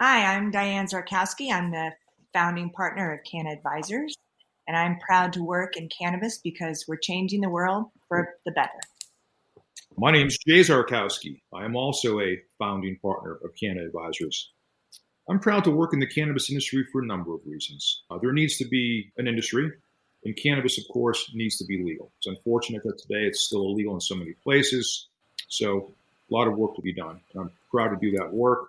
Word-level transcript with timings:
Hi, 0.00 0.36
I'm 0.36 0.52
Diane 0.52 0.86
Czarkowski. 0.86 1.50
I'm 1.50 1.72
the 1.72 1.90
founding 2.32 2.70
partner 2.70 3.12
of 3.12 3.18
Canna 3.28 3.50
Advisors, 3.50 4.14
and 4.68 4.76
I'm 4.76 4.96
proud 5.00 5.32
to 5.32 5.42
work 5.42 5.76
in 5.76 5.88
cannabis 5.88 6.38
because 6.38 6.84
we're 6.86 6.98
changing 6.98 7.40
the 7.40 7.48
world 7.48 7.86
for 8.06 8.36
the 8.46 8.52
better. 8.52 8.78
My 9.96 10.12
name 10.12 10.28
is 10.28 10.38
Jay 10.46 10.60
Czarkowski. 10.60 11.40
I 11.52 11.64
am 11.64 11.74
also 11.74 12.20
a 12.20 12.40
founding 12.60 12.96
partner 13.02 13.40
of 13.42 13.50
Canna 13.60 13.84
Advisors. 13.84 14.52
I'm 15.28 15.40
proud 15.40 15.64
to 15.64 15.72
work 15.72 15.92
in 15.92 15.98
the 15.98 16.06
cannabis 16.06 16.48
industry 16.48 16.86
for 16.92 17.02
a 17.02 17.06
number 17.06 17.34
of 17.34 17.40
reasons. 17.44 18.04
Uh, 18.08 18.18
there 18.18 18.32
needs 18.32 18.56
to 18.58 18.68
be 18.68 19.10
an 19.16 19.26
industry, 19.26 19.68
and 20.24 20.36
cannabis, 20.36 20.78
of 20.78 20.84
course, 20.92 21.28
needs 21.34 21.58
to 21.58 21.64
be 21.64 21.82
legal. 21.82 22.12
It's 22.18 22.28
unfortunate 22.28 22.84
that 22.84 22.98
today 22.98 23.26
it's 23.26 23.40
still 23.40 23.62
illegal 23.62 23.94
in 23.94 24.00
so 24.00 24.14
many 24.14 24.34
places. 24.44 25.08
So, 25.48 25.90
a 26.30 26.32
lot 26.32 26.46
of 26.46 26.56
work 26.56 26.76
to 26.76 26.82
be 26.82 26.92
done. 26.92 27.20
And 27.34 27.42
I'm 27.42 27.50
proud 27.68 27.88
to 27.88 27.96
do 27.96 28.16
that 28.16 28.32
work. 28.32 28.68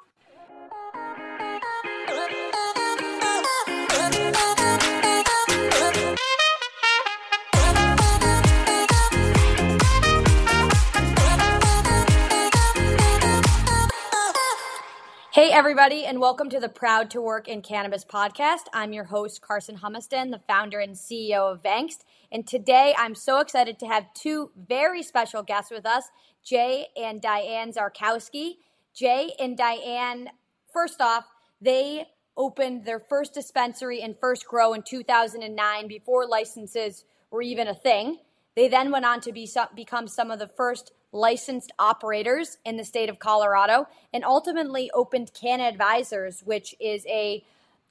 Hey, 15.39 15.53
everybody, 15.53 16.03
and 16.03 16.19
welcome 16.19 16.49
to 16.49 16.59
the 16.59 16.67
Proud 16.67 17.09
to 17.11 17.21
Work 17.21 17.47
in 17.47 17.61
Cannabis 17.61 18.03
podcast. 18.03 18.63
I'm 18.73 18.91
your 18.91 19.05
host, 19.05 19.41
Karson 19.41 19.79
Humiston, 19.79 20.31
the 20.31 20.41
founder 20.49 20.79
and 20.79 20.95
CEO 20.95 21.49
of 21.49 21.63
Vangst. 21.63 21.99
And 22.29 22.45
today 22.45 22.93
I'm 22.97 23.15
so 23.15 23.39
excited 23.39 23.79
to 23.79 23.87
have 23.87 24.13
two 24.13 24.51
very 24.57 25.01
special 25.01 25.41
guests 25.41 25.71
with 25.71 25.85
us, 25.85 26.03
Jay 26.43 26.87
and 27.01 27.21
Diane 27.21 27.71
Czarkowski. 27.71 28.55
Jay 28.93 29.31
and 29.39 29.55
Diane, 29.55 30.27
first 30.73 30.99
off, 30.99 31.23
they 31.61 32.07
opened 32.35 32.83
their 32.83 32.99
first 32.99 33.33
dispensary 33.33 34.01
and 34.01 34.19
first 34.19 34.45
grow 34.45 34.73
in 34.73 34.83
2009 34.83 35.87
before 35.87 36.27
licenses 36.27 37.05
were 37.31 37.41
even 37.41 37.69
a 37.69 37.73
thing. 37.73 38.17
They 38.57 38.67
then 38.67 38.91
went 38.91 39.05
on 39.05 39.21
to 39.21 39.31
be, 39.31 39.49
become 39.73 40.09
some 40.09 40.31
of 40.31 40.39
the 40.39 40.49
first 40.57 40.91
licensed 41.11 41.71
operators 41.79 42.57
in 42.65 42.77
the 42.77 42.85
state 42.85 43.09
of 43.09 43.19
Colorado 43.19 43.87
and 44.13 44.23
ultimately 44.23 44.91
opened 44.93 45.31
Canna 45.33 45.63
Advisors, 45.63 46.41
which 46.45 46.75
is 46.79 47.05
a 47.07 47.43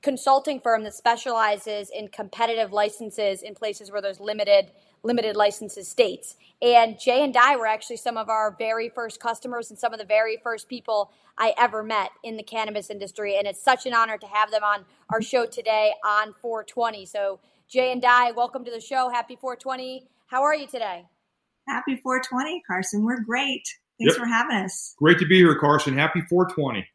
consulting 0.02 0.60
firm 0.60 0.84
that 0.84 0.94
specializes 0.94 1.90
in 1.90 2.08
competitive 2.08 2.72
licenses 2.72 3.42
in 3.42 3.54
places 3.54 3.90
where 3.90 4.00
there's 4.00 4.20
limited 4.20 4.70
limited 5.04 5.36
licenses 5.36 5.88
states. 5.88 6.34
And 6.60 6.98
Jay 6.98 7.22
and 7.22 7.32
Di 7.32 7.56
were 7.56 7.68
actually 7.68 7.98
some 7.98 8.16
of 8.16 8.28
our 8.28 8.54
very 8.58 8.88
first 8.88 9.20
customers 9.20 9.70
and 9.70 9.78
some 9.78 9.92
of 9.92 10.00
the 10.00 10.04
very 10.04 10.36
first 10.42 10.68
people 10.68 11.12
I 11.38 11.54
ever 11.56 11.84
met 11.84 12.10
in 12.24 12.36
the 12.36 12.42
cannabis 12.42 12.90
industry. 12.90 13.36
And 13.38 13.46
it's 13.46 13.62
such 13.62 13.86
an 13.86 13.94
honor 13.94 14.18
to 14.18 14.26
have 14.26 14.50
them 14.50 14.64
on 14.64 14.84
our 15.08 15.22
show 15.22 15.46
today 15.46 15.92
on 16.04 16.34
420. 16.42 17.06
So 17.06 17.38
Jay 17.68 17.92
and 17.92 18.02
Di, 18.02 18.32
welcome 18.32 18.64
to 18.64 18.72
the 18.72 18.80
show. 18.80 19.08
Happy 19.08 19.36
420. 19.36 20.08
How 20.26 20.42
are 20.42 20.54
you 20.54 20.66
today? 20.66 21.04
Happy 21.68 21.96
420, 21.96 22.62
Karson. 22.70 23.04
We're 23.04 23.20
great. 23.20 23.62
Thanks 23.98 24.14
yep. 24.14 24.16
for 24.16 24.26
having 24.26 24.56
us. 24.56 24.94
Great 24.98 25.18
to 25.18 25.26
be 25.26 25.36
here, 25.36 25.58
Karson. 25.60 25.94
Happy 25.94 26.22
420. 26.28 26.86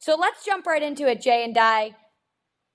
So 0.00 0.16
let's 0.16 0.44
jump 0.44 0.66
right 0.66 0.82
into 0.82 1.08
it, 1.08 1.20
Jay 1.20 1.44
and 1.44 1.54
Di. 1.54 1.94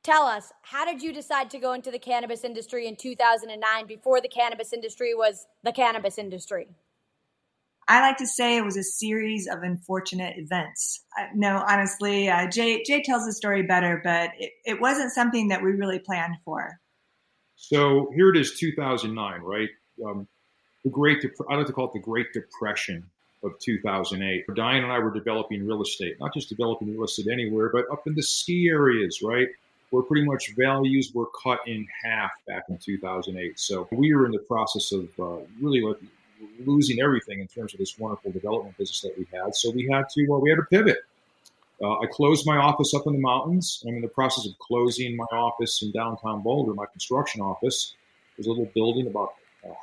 Tell 0.04 0.24
us, 0.24 0.52
how 0.64 0.84
did 0.84 1.02
you 1.02 1.14
decide 1.14 1.50
to 1.52 1.60
go 1.60 1.72
into 1.74 1.90
the 1.90 2.00
cannabis 2.00 2.44
industry 2.44 2.88
in 2.88 2.98
2009 2.98 3.88
before 3.88 4.20
the 4.20 4.28
cannabis 4.28 4.74
industry 4.74 5.14
was 5.16 5.46
the 5.64 5.72
cannabis 5.72 6.18
industry? 6.18 6.68
I 7.88 8.02
like 8.02 8.18
to 8.18 8.28
say 8.28 8.58
it 8.58 8.66
was 8.66 8.78
a 8.78 8.84
series 8.84 9.48
of 9.48 9.62
unfortunate 9.62 10.36
events. 10.38 11.04
Uh, 11.18 11.28
no, 11.36 11.64
honestly, 11.68 12.30
uh, 12.30 12.50
Jay, 12.50 12.84
Jay 12.84 13.02
tells 13.02 13.26
the 13.26 13.34
story 13.34 13.64
better, 13.64 14.02
but 14.04 14.32
it, 14.38 14.52
it 14.66 14.82
wasn't 14.82 15.12
something 15.12 15.50
that 15.50 15.62
we 15.62 15.72
really 15.72 16.00
planned 16.00 16.36
for. 16.44 16.80
So 17.56 18.10
here 18.16 18.30
it 18.30 18.38
is, 18.38 18.58
2009, 18.58 19.42
right? 19.42 19.70
Um, 20.06 20.28
the 20.84 20.90
Great, 20.90 21.26
I 21.50 21.56
like 21.56 21.68
to 21.68 21.74
call 21.74 21.88
it 21.88 21.94
the 21.94 22.00
Great 22.00 22.34
Depression 22.34 23.04
of 23.44 23.58
2008. 23.60 24.46
Diane 24.56 24.84
and 24.84 24.92
I 24.92 25.00
were 25.00 25.14
developing 25.14 25.66
real 25.66 25.82
estate, 25.82 26.18
not 26.20 26.34
just 26.34 26.50
developing 26.50 26.90
real 26.94 27.04
estate 27.04 27.28
anywhere, 27.32 27.70
but 27.70 27.86
up 27.92 28.08
in 28.08 28.16
the 28.16 28.24
ski 28.24 28.68
areas, 28.70 29.22
right? 29.22 29.48
Where 29.90 30.04
pretty 30.04 30.26
much 30.26 30.54
values 30.58 31.12
were 31.14 31.28
cut 31.44 31.60
in 31.68 31.86
half 32.04 32.32
back 32.48 32.64
in 32.70 32.78
2008. 32.78 33.60
So 33.60 33.88
we 33.92 34.14
were 34.16 34.26
in 34.26 34.32
the 34.32 34.40
process 34.40 34.92
of 34.92 35.08
uh, 35.20 35.44
really 35.62 35.82
like 35.82 35.98
losing 36.66 37.02
everything 37.02 37.40
in 37.40 37.48
terms 37.48 37.74
of 37.74 37.80
this 37.80 37.98
wonderful 37.98 38.32
development 38.32 38.78
business 38.78 39.02
that 39.02 39.18
we 39.18 39.28
had. 39.32 39.56
So 39.56 39.72
we 39.72 39.88
had 39.92 40.10
to 40.10 40.34
uh, 40.34 40.40
we 40.40 40.50
had 40.50 40.58
to 40.58 40.66
pivot. 40.70 40.98
Uh, 41.82 42.00
I 42.00 42.06
closed 42.12 42.46
my 42.46 42.58
office 42.58 42.94
up 42.94 43.08
in 43.08 43.14
the 43.14 43.20
mountains. 43.20 43.84
I'm 43.86 43.96
in 43.96 44.02
the 44.02 44.08
process 44.08 44.46
of 44.46 44.58
closing 44.60 45.16
my 45.18 45.26
office 45.32 45.82
in 45.82 45.92
downtown 45.92 46.42
Boulder, 46.42 46.74
my 46.74 46.86
construction 46.92 47.42
office. 47.42 47.96
There's 48.38 48.48
a 48.48 48.50
little 48.50 48.72
building 48.74 49.08
about 49.08 49.34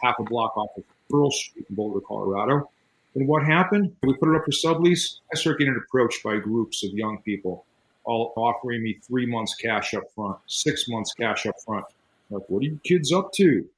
half 0.03 0.17
a 0.19 0.25
block 0.25 0.57
off 0.57 0.71
of 0.77 0.85
Pearl 1.09 1.31
Street 1.31 1.67
in 1.69 1.75
Boulder, 1.75 2.01
Colorado. 2.01 2.71
And 3.15 3.27
what 3.27 3.45
happened? 3.45 3.95
We 4.03 4.15
put 4.15 4.29
it 4.29 4.37
up 4.37 4.45
for 4.45 4.53
sublease. 4.53 5.19
I 5.33 5.37
started 5.37 5.59
getting 5.59 5.77
approached 5.77 6.23
by 6.23 6.37
groups 6.37 6.85
of 6.85 6.93
young 6.93 7.19
people, 7.23 7.65
all 8.05 8.33
offering 8.37 8.83
me 8.83 8.99
three 9.07 9.27
months 9.27 9.55
cash 9.57 9.95
up 9.95 10.05
front, 10.15 10.39
six 10.47 10.89
months 10.89 11.13
cash 11.15 11.47
up 11.47 11.57
front. 11.65 11.85
Like, 12.31 12.45
what 12.49 12.61
are 12.61 12.67
you 12.67 12.79
kids 12.85 13.13
up 13.13 13.33
to? 13.35 13.69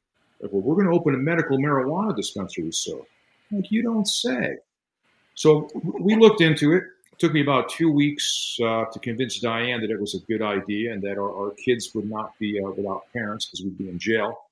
Like, 0.41 0.53
well, 0.53 0.61
we're 0.61 0.75
going 0.75 0.87
to 0.87 0.93
open 0.93 1.15
a 1.15 1.19
medical 1.19 1.57
marijuana 1.57 2.15
dispensary 2.15 2.73
So, 2.73 3.07
Like, 3.51 3.71
you 3.71 3.83
don't 3.83 4.07
say. 4.07 4.59
So 5.35 5.69
we 5.75 6.15
looked 6.17 6.43
into 6.43 6.73
it. 6.75 6.85
It 7.13 7.19
took 7.19 7.33
me 7.33 7.41
about 7.41 7.71
two 7.71 7.91
weeks 7.91 8.59
uh, 8.63 8.85
to 8.93 8.99
convince 8.99 9.39
Diane 9.41 9.81
that 9.81 9.91
it 9.91 10.01
was 10.01 10.15
a 10.15 10.21
good 10.21 10.43
idea 10.43 10.93
and 10.93 11.01
that 11.03 11.17
our, 11.17 11.31
our 11.35 11.51
kids 11.53 11.95
would 11.95 12.11
not 12.11 12.39
be 12.39 12.61
uh, 12.63 12.71
without 12.71 13.05
parents 13.15 13.47
because 13.47 13.63
we'd 13.63 13.79
be 13.79 13.89
in 13.89 13.99
jail. 13.99 14.45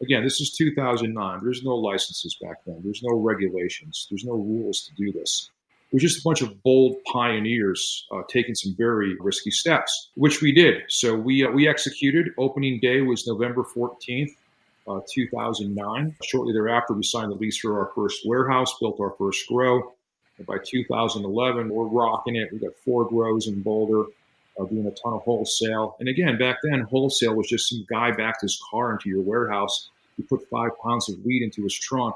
Again, 0.00 0.22
this 0.22 0.40
is 0.40 0.54
2009. 0.56 1.40
There's 1.42 1.64
no 1.64 1.74
licenses 1.74 2.36
back 2.40 2.58
then. 2.66 2.80
There's 2.84 3.02
no 3.02 3.16
regulations. 3.18 4.06
There's 4.10 4.24
no 4.24 4.34
rules 4.34 4.82
to 4.82 4.94
do 4.94 5.12
this. 5.12 5.50
We're 5.90 5.98
just 6.00 6.20
a 6.20 6.22
bunch 6.22 6.42
of 6.42 6.62
bold 6.62 6.96
pioneers 7.10 8.06
uh, 8.12 8.22
taking 8.28 8.54
some 8.54 8.74
very 8.76 9.16
risky 9.20 9.50
steps, 9.50 10.10
which 10.14 10.42
we 10.42 10.52
did. 10.52 10.82
So 10.88 11.16
we 11.16 11.44
uh, 11.44 11.50
we 11.50 11.66
executed. 11.66 12.28
Opening 12.36 12.78
day 12.78 13.00
was 13.00 13.26
November 13.26 13.64
14th, 13.64 14.30
uh, 14.86 15.00
2009. 15.10 16.16
Shortly 16.22 16.52
thereafter, 16.52 16.92
we 16.92 17.02
signed 17.02 17.32
the 17.32 17.36
lease 17.36 17.58
for 17.58 17.80
our 17.80 17.90
first 17.94 18.20
warehouse, 18.26 18.78
built 18.78 19.00
our 19.00 19.14
first 19.18 19.48
grow. 19.48 19.94
And 20.36 20.46
by 20.46 20.58
2011, 20.64 21.68
we're 21.70 21.86
rocking 21.86 22.36
it. 22.36 22.52
We 22.52 22.58
got 22.58 22.76
four 22.84 23.08
grows 23.08 23.48
in 23.48 23.62
Boulder 23.62 24.04
uh, 24.58 24.64
doing 24.64 24.86
a 24.86 24.90
ton 24.90 25.12
of 25.12 25.22
wholesale. 25.22 25.96
And 26.00 26.08
again, 26.08 26.38
back 26.38 26.58
then, 26.62 26.80
wholesale 26.80 27.34
was 27.34 27.48
just 27.48 27.68
some 27.68 27.86
guy 27.88 28.10
backed 28.10 28.42
his 28.42 28.60
car 28.70 28.92
into 28.92 29.08
your 29.08 29.22
warehouse. 29.22 29.90
He 30.16 30.22
put 30.22 30.48
five 30.50 30.70
pounds 30.82 31.08
of 31.08 31.24
weed 31.24 31.42
into 31.42 31.62
his 31.62 31.74
trunk, 31.74 32.14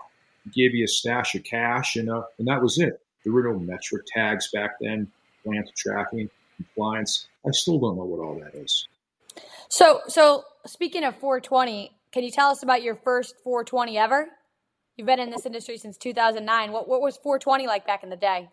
gave 0.53 0.75
you 0.75 0.85
a 0.85 0.89
stash 0.89 1.35
of 1.35 1.45
cash, 1.45 1.97
and 1.97 2.11
uh, 2.11 2.23
and 2.39 2.49
that 2.49 2.61
was 2.61 2.79
it. 2.79 3.01
There 3.25 3.33
were 3.33 3.45
no 3.45 3.59
Metrc 3.59 4.01
tags 4.07 4.51
back 4.51 4.73
then, 4.81 5.11
plant 5.45 5.71
tracking, 5.77 6.29
compliance. 6.57 7.29
I 7.47 7.51
still 7.53 7.79
don't 7.79 7.97
know 7.97 8.05
what 8.05 8.21
all 8.21 8.39
that 8.41 8.55
is. 8.55 8.89
So, 9.69 10.01
so 10.09 10.45
speaking 10.67 11.05
of 11.05 11.17
420, 11.17 11.93
can 12.13 12.25
you 12.25 12.31
tell 12.31 12.51
us 12.51 12.63
about 12.63 12.83
your 12.83 12.97
first 12.97 13.37
420 13.43 13.97
ever? 13.97 14.27
You've 14.97 15.07
been 15.07 15.21
in 15.21 15.31
this 15.31 15.47
industry 15.47 15.79
since 15.79 15.97
2009. 15.97 16.73
What, 16.73 16.89
what 16.89 17.01
was 17.01 17.17
420 17.17 17.67
like 17.67 17.87
back 17.87 18.03
in 18.03 18.11
the 18.11 18.17
day? 18.17 18.51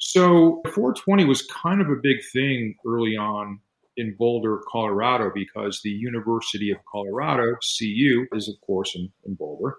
So 0.00 0.62
420 0.74 1.26
was 1.26 1.42
kind 1.42 1.80
of 1.82 1.90
a 1.90 1.96
big 1.96 2.24
thing 2.32 2.74
early 2.86 3.18
on 3.18 3.60
in 3.98 4.14
Boulder, 4.18 4.62
Colorado, 4.66 5.30
because 5.34 5.82
the 5.82 5.90
University 5.90 6.70
of 6.70 6.78
Colorado, 6.90 7.56
CU, 7.78 8.26
is 8.32 8.48
of 8.48 8.58
course 8.62 8.96
in, 8.96 9.12
in 9.26 9.34
Boulder. 9.34 9.76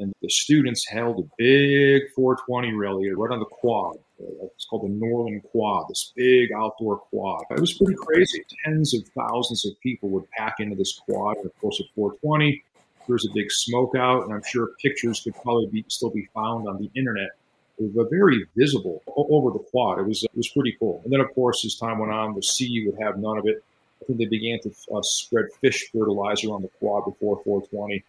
And 0.00 0.12
the 0.22 0.28
students 0.28 0.88
held 0.88 1.20
a 1.20 1.28
big 1.38 2.02
420 2.16 2.72
rally 2.72 3.10
right 3.10 3.32
on 3.32 3.38
the 3.38 3.44
quad. 3.44 3.96
Uh, 4.20 4.46
it's 4.54 4.64
called 4.64 4.82
the 4.82 4.92
Norlin 4.92 5.40
Quad, 5.52 5.86
this 5.88 6.12
big 6.16 6.50
outdoor 6.52 6.98
quad. 6.98 7.44
It 7.50 7.60
was 7.60 7.74
pretty 7.74 7.94
crazy. 7.94 8.42
Tens 8.64 8.92
of 8.92 9.06
thousands 9.16 9.64
of 9.66 9.78
people 9.80 10.08
would 10.08 10.28
pack 10.30 10.56
into 10.58 10.74
this 10.74 10.98
quad. 10.98 11.36
And 11.36 11.46
of 11.46 11.60
course, 11.60 11.80
at 11.80 11.86
420, 11.94 12.64
there's 13.06 13.26
a 13.26 13.32
big 13.34 13.50
smoke 13.50 13.94
out, 13.94 14.24
and 14.24 14.32
I'm 14.32 14.42
sure 14.42 14.70
pictures 14.82 15.20
could 15.20 15.34
probably 15.36 15.68
be, 15.68 15.84
still 15.88 16.10
be 16.10 16.28
found 16.34 16.66
on 16.66 16.78
the 16.78 16.90
internet 16.98 17.30
were 17.88 18.08
very 18.08 18.46
visible 18.56 19.02
over 19.16 19.50
the 19.50 19.64
quad. 19.70 19.98
It 19.98 20.06
was 20.06 20.22
it 20.22 20.36
was 20.36 20.48
pretty 20.48 20.76
cool. 20.78 21.00
And 21.04 21.12
then, 21.12 21.20
of 21.20 21.34
course, 21.34 21.64
as 21.64 21.74
time 21.74 21.98
went 21.98 22.12
on, 22.12 22.34
the 22.34 22.42
sea 22.42 22.86
would 22.86 23.00
have 23.02 23.18
none 23.18 23.38
of 23.38 23.46
it. 23.46 23.62
I 24.00 24.04
think 24.04 24.18
they 24.18 24.26
began 24.26 24.60
to 24.60 24.70
uh, 24.94 25.02
spread 25.02 25.46
fish 25.60 25.90
fertilizer 25.92 26.48
on 26.48 26.62
the 26.62 26.68
quad 26.78 27.04
before 27.04 27.40
420. 27.44 28.04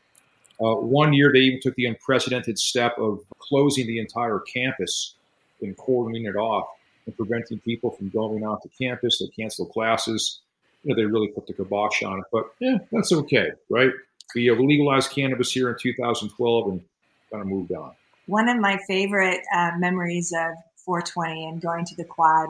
Uh, 0.62 0.75
one 0.75 1.13
year, 1.13 1.31
they 1.33 1.39
even 1.39 1.59
took 1.59 1.75
the 1.75 1.85
unprecedented 1.85 2.57
step 2.59 2.97
of 2.97 3.19
closing 3.39 3.88
the 3.88 4.00
entire 4.00 4.39
campus 4.39 5.15
and 5.62 5.75
cordoning 5.77 6.25
it 6.25 6.35
off 6.35 6.67
and 7.06 7.15
preventing 7.17 7.59
people 7.59 7.91
from 7.91 8.09
going 8.09 8.44
out 8.44 8.62
to 8.63 8.69
campus. 8.69 9.19
They 9.19 9.27
canceled 9.27 9.71
classes. 9.71 10.39
You 10.83 10.89
know, 10.89 11.01
they 11.01 11.06
really 11.06 11.29
put 11.29 11.47
the 11.47 11.53
kibosh 11.53 12.03
on 12.03 12.19
it. 12.19 12.25
But 12.31 12.53
yeah, 12.59 12.77
that's 12.91 13.12
okay, 13.12 13.51
right? 13.69 13.91
We 14.35 14.50
uh, 14.50 14.56
legalized 14.56 15.12
cannabis 15.12 15.51
here 15.51 15.69
in 15.69 15.77
2012 15.79 16.67
and 16.69 16.81
kind 17.31 17.41
of 17.41 17.47
moved 17.47 17.71
on 17.74 17.94
one 18.31 18.47
of 18.47 18.57
my 18.59 18.79
favorite 18.87 19.41
uh, 19.53 19.71
memories 19.77 20.31
of 20.31 20.55
420 20.85 21.47
and 21.47 21.61
going 21.61 21.83
to 21.85 21.95
the 21.97 22.05
quad 22.05 22.49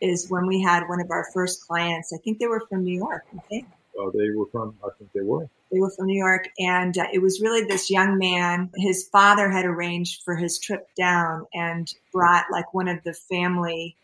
is 0.00 0.28
when 0.28 0.48
we 0.48 0.60
had 0.60 0.88
one 0.88 1.00
of 1.00 1.10
our 1.12 1.28
first 1.32 1.64
clients. 1.66 2.12
I 2.12 2.18
think 2.18 2.40
they 2.40 2.48
were 2.48 2.64
from 2.68 2.82
New 2.82 2.96
York. 2.96 3.24
I 3.32 3.40
think. 3.48 3.68
Uh, 3.96 4.10
they 4.12 4.30
were 4.30 4.46
from, 4.50 4.74
I 4.84 4.88
think 4.98 5.12
they 5.12 5.20
were. 5.20 5.48
They 5.70 5.78
were 5.78 5.90
from 5.90 6.06
New 6.06 6.18
York. 6.18 6.48
And 6.58 6.98
uh, 6.98 7.06
it 7.12 7.22
was 7.22 7.40
really 7.40 7.64
this 7.64 7.88
young 7.88 8.18
man. 8.18 8.70
His 8.74 9.08
father 9.12 9.48
had 9.48 9.64
arranged 9.64 10.22
for 10.24 10.34
his 10.34 10.58
trip 10.58 10.88
down 10.96 11.46
and 11.54 11.88
brought 12.12 12.46
like 12.50 12.74
one 12.74 12.88
of 12.88 12.98
the 13.04 13.14
family. 13.14 13.96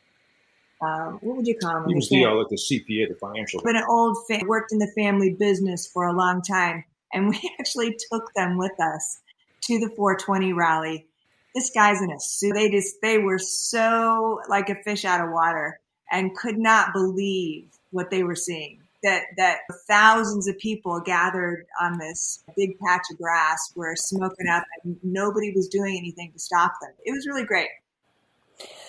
Um, 0.81 1.19
what 1.21 1.39
would 1.39 1.47
you 1.49 1.59
call 1.59 1.79
him? 1.79 1.89
He 1.89 1.97
was 1.97 2.09
the, 2.09 2.27
uh, 2.27 2.35
like 2.35 2.49
the 2.49 2.57
CPA, 2.57 3.09
the 3.09 3.17
financial. 3.21 3.61
But 3.65 3.75
an 3.75 3.83
old 3.89 4.19
fa- 4.29 4.45
worked 4.47 4.71
in 4.71 4.79
the 4.79 4.93
family 4.97 5.35
business 5.37 5.89
for 5.89 6.05
a 6.07 6.13
long 6.13 6.43
time, 6.43 6.85
and 7.13 7.29
we 7.29 7.41
actually 7.59 7.97
took 8.09 8.33
them 8.37 8.57
with 8.57 8.79
us 8.79 9.19
to 9.63 9.81
the 9.81 9.91
420 9.97 10.53
rally. 10.53 11.08
This 11.55 11.71
guy's 11.71 12.01
in 12.03 12.11
a 12.11 12.21
suit. 12.21 12.55
They 12.55 12.71
just 12.71 12.97
they 13.03 13.19
were 13.19 13.39
so 13.39 14.41
like 14.49 14.69
a 14.69 14.77
fish 14.83 15.05
out 15.05 15.21
of 15.21 15.33
water 15.33 15.81
and 16.11 16.37
could 16.37 16.59
not 16.59 16.93
believe 16.93 17.69
what 17.91 18.11
they 18.11 18.23
were 18.23 18.37
seeing 18.37 18.81
that 19.03 19.23
that 19.37 19.59
thousands 19.87 20.49
of 20.49 20.59
people 20.59 21.01
gathered 21.01 21.67
on 21.81 21.99
this 21.99 22.43
big 22.57 22.79
patch 22.81 23.03
of 23.13 23.19
grass 23.19 23.73
were 23.77 23.95
smoking 23.97 24.49
up 24.49 24.65
and 24.85 24.97
nobody 25.03 25.53
was 25.55 25.69
doing 25.69 25.97
anything 25.97 26.33
to 26.33 26.39
stop 26.39 26.73
them. 26.81 26.91
It 27.05 27.13
was 27.13 27.27
really 27.27 27.45
great. 27.45 27.69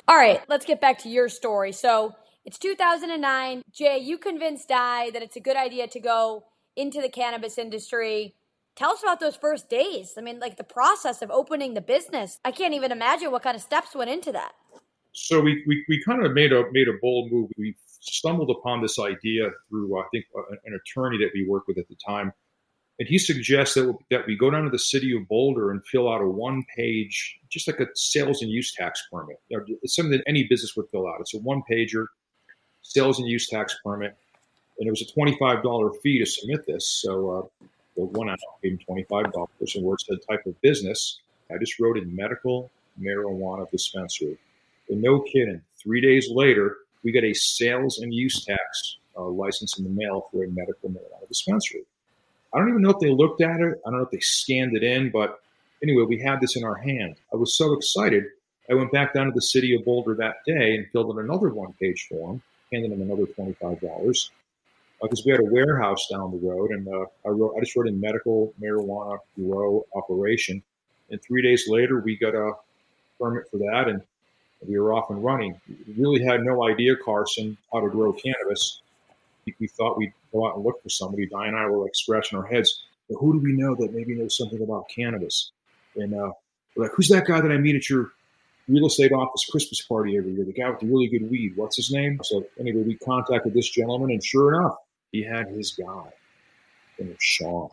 All 0.08 0.18
right, 0.18 0.42
let's 0.50 0.66
get 0.66 0.82
back 0.82 0.98
to 1.00 1.10
your 1.10 1.30
story. 1.30 1.72
So 1.72 2.16
it's 2.44 2.58
2009. 2.58 3.62
Jay, 3.72 4.00
you 4.00 4.18
convinced 4.18 4.70
Di 4.70 5.12
that 5.12 5.22
it's 5.22 5.36
a 5.36 5.40
good 5.40 5.56
idea 5.56 5.88
to 5.88 6.00
go 6.00 6.46
into 6.76 7.02
the 7.02 7.10
cannabis 7.10 7.58
industry. 7.58 8.34
Tell 8.80 8.92
us 8.92 9.04
about 9.04 9.20
those 9.20 9.36
first 9.36 9.70
days. 9.70 10.14
I 10.18 10.22
mean, 10.22 10.40
like 10.40 10.56
the 10.56 10.64
process 10.64 11.22
of 11.22 11.30
opening 11.32 11.74
the 11.74 11.82
business. 11.82 12.40
I 12.46 12.52
can't 12.52 12.74
even 12.74 12.94
imagine 12.94 13.30
what 13.30 13.44
kind 13.44 13.58
of 13.58 13.62
steps 13.62 13.94
went 13.94 14.10
into 14.10 14.32
that. 14.32 14.54
So 15.12 15.42
we, 15.42 15.62
we, 15.68 15.84
we 15.90 16.02
kind 16.02 16.26
of 16.26 16.32
made 16.32 16.54
a 16.54 16.64
made 16.72 16.88
a 16.88 16.94
bold 17.02 17.30
move. 17.30 17.50
We 17.58 17.76
stumbled 18.00 18.50
upon 18.50 18.82
this 18.82 18.98
idea 18.98 19.50
through, 19.68 20.00
I 20.00 20.04
think, 20.14 20.28
an 20.64 20.80
attorney 20.80 21.18
that 21.18 21.32
we 21.34 21.46
worked 21.46 21.68
with 21.68 21.78
at 21.78 21.90
the 21.90 21.98
time. 22.08 22.32
And 23.00 23.10
he 23.10 23.18
suggests 23.18 23.76
that, 23.76 23.94
that 24.12 24.26
we 24.26 24.38
go 24.38 24.50
down 24.50 24.64
to 24.64 24.70
the 24.70 24.80
city 24.80 25.14
of 25.14 25.28
Boulder 25.28 25.72
and 25.72 25.86
fill 25.86 26.10
out 26.10 26.22
a 26.22 26.28
one 26.30 26.64
page, 26.74 27.38
just 27.50 27.68
like 27.68 27.82
a 27.82 27.88
sales 27.96 28.42
and 28.42 28.50
use 28.50 28.72
tax 28.72 29.06
permit. 29.12 29.42
It's 29.50 29.98
something 29.98 30.12
that 30.12 30.24
any 30.26 30.48
business 30.48 30.78
would 30.78 30.86
fill 30.90 31.06
out. 31.06 31.20
It's 31.20 31.34
a 31.34 31.40
one 31.40 31.64
pager, 31.70 32.06
sales 32.82 33.20
and 33.20 33.28
use 33.28 33.50
tax 33.50 33.76
permit. 33.84 34.16
And 34.78 34.88
it 34.88 34.90
was 34.90 35.02
a 35.02 35.20
$25 35.20 35.92
fee 36.02 36.20
to 36.20 36.26
submit 36.26 36.66
this. 36.66 36.88
So 36.88 37.52
uh, 37.62 37.66
one 38.08 38.30
out 38.30 38.40
gave 38.64 38.74
him 38.74 38.80
$25 38.90 39.76
and 39.76 39.86
where 39.86 39.96
it 39.96 40.02
said 40.02 40.18
type 40.30 40.46
of 40.46 40.60
business, 40.62 41.20
I 41.52 41.58
just 41.58 41.80
wrote 41.80 41.98
in 41.98 42.16
medical 42.16 42.70
marijuana 43.02 43.70
dispensary. 43.70 44.38
And 44.90 45.02
no 45.02 45.22
kidding, 45.22 45.62
three 45.82 46.02
days 46.02 46.30
later, 46.32 46.78
we 47.04 47.12
got 47.12 47.24
a 47.24 47.34
sales 47.34 48.00
and 48.00 48.14
use 48.14 48.46
tax 48.46 48.98
uh, 49.18 49.24
license 49.24 49.78
in 49.78 49.84
the 49.84 49.90
mail 49.90 50.28
for 50.32 50.44
a 50.44 50.48
medical 50.48 50.90
marijuana 50.90 51.28
dispensary. 51.28 51.84
I 52.54 52.60
don't 52.60 52.70
even 52.70 52.82
know 52.82 52.90
if 52.90 53.00
they 53.00 53.12
looked 53.12 53.42
at 53.42 53.60
it. 53.60 53.80
I 53.86 53.90
don't 53.90 54.00
know 54.00 54.06
if 54.06 54.12
they 54.12 54.20
scanned 54.20 54.76
it 54.76 54.84
in, 54.84 55.12
but 55.12 55.40
anyway, 55.84 56.04
we 56.04 56.20
had 56.20 56.42
this 56.42 56.56
in 56.56 56.64
our 56.64 56.76
hand. 56.76 57.16
I 57.32 57.38
was 57.38 57.58
so 57.58 57.74
excited. 57.74 58.26
I 58.70 58.74
went 58.74 58.92
back 58.92 59.14
down 59.14 59.28
to 59.28 59.32
the 59.32 59.42
city 59.42 59.76
of 59.76 59.86
Boulder 59.86 60.16
that 60.16 60.38
day 60.46 60.76
and 60.76 60.88
filled 60.92 61.18
in 61.18 61.24
another 61.24 61.50
one 61.50 61.74
page 61.80 62.08
form, 62.10 62.42
handed 62.72 62.92
them 62.92 63.02
another 63.02 63.26
$25 63.26 64.30
because 65.02 65.20
uh, 65.20 65.24
we 65.26 65.32
had 65.32 65.42
a 65.42 65.46
warehouse 65.46 66.08
down 66.12 66.32
the 66.32 66.38
road. 66.38 66.72
And 66.72 66.88
uh, 66.88 67.06
I, 67.26 67.30
wrote, 67.30 67.56
I 67.58 67.60
just 67.62 67.76
wrote 67.76 67.88
in 67.88 68.00
medical 68.00 68.54
marijuana 68.62 69.18
grow 69.36 69.86
operation. 69.96 70.62
And 71.10 71.22
three 71.22 71.42
days 71.42 71.66
later, 71.68 72.00
we 72.00 72.18
got 72.18 72.36
a 72.36 72.54
permit 73.20 73.46
for 73.50 73.58
that. 73.58 73.88
And 73.88 74.02
we 74.68 74.78
were 74.80 74.94
off 74.94 75.10
and 75.10 75.24
running. 75.24 75.60
We 75.68 75.94
really 75.98 76.24
had 76.24 76.42
no 76.44 76.68
idea, 76.68 76.96
Karson, 76.96 77.56
how 77.72 77.80
to 77.82 77.90
grow 77.90 78.14
cannabis. 78.14 78.82
We 79.60 79.68
thought 79.68 79.98
we'd 79.98 80.14
go 80.32 80.48
out 80.48 80.58
and 80.58 80.66
look 80.66 80.82
for 80.84 80.90
somebody. 80.90 81.28
Di 81.28 81.48
and 81.48 81.56
I 81.56 81.66
were 81.68 81.84
like 81.84 81.96
scratching 81.96 82.38
our 82.38 82.46
heads. 82.46 82.84
But 83.10 83.18
who 83.18 83.34
do 83.34 83.40
we 83.40 83.54
know 83.54 83.74
that 83.76 83.94
maybe 83.94 84.16
knows 84.16 84.38
something 84.38 84.62
about 84.62 84.86
cannabis? 84.94 85.52
And 85.96 86.14
uh, 86.14 86.32
we're 86.76 86.84
like, 86.84 86.92
who's 86.94 87.08
that 87.08 87.26
guy 87.26 87.42
that 87.42 87.52
I 87.52 87.58
meet 87.58 87.76
at 87.76 87.90
your 87.90 88.12
real 88.68 88.86
estate 88.86 89.12
office 89.12 89.46
Christmas 89.50 89.82
party 89.82 90.18
every 90.18 90.34
year? 90.34 90.46
The 90.46 90.54
guy 90.54 90.70
with 90.70 90.82
the 90.82 90.86
really 90.86 91.08
good 91.08 91.30
weed. 91.32 91.54
What's 91.56 91.78
his 91.78 91.92
name? 91.92 92.20
So 92.24 92.46
anyway, 92.60 92.84
we 92.84 92.96
contacted 92.98 93.56
this 93.56 93.70
gentleman, 93.70 94.12
and 94.12 94.24
sure 94.24 94.54
enough, 94.54 94.76
he 95.12 95.24
had 95.24 95.48
his 95.48 95.72
guy. 95.72 96.12
It's 96.98 97.24
Sean. 97.24 97.70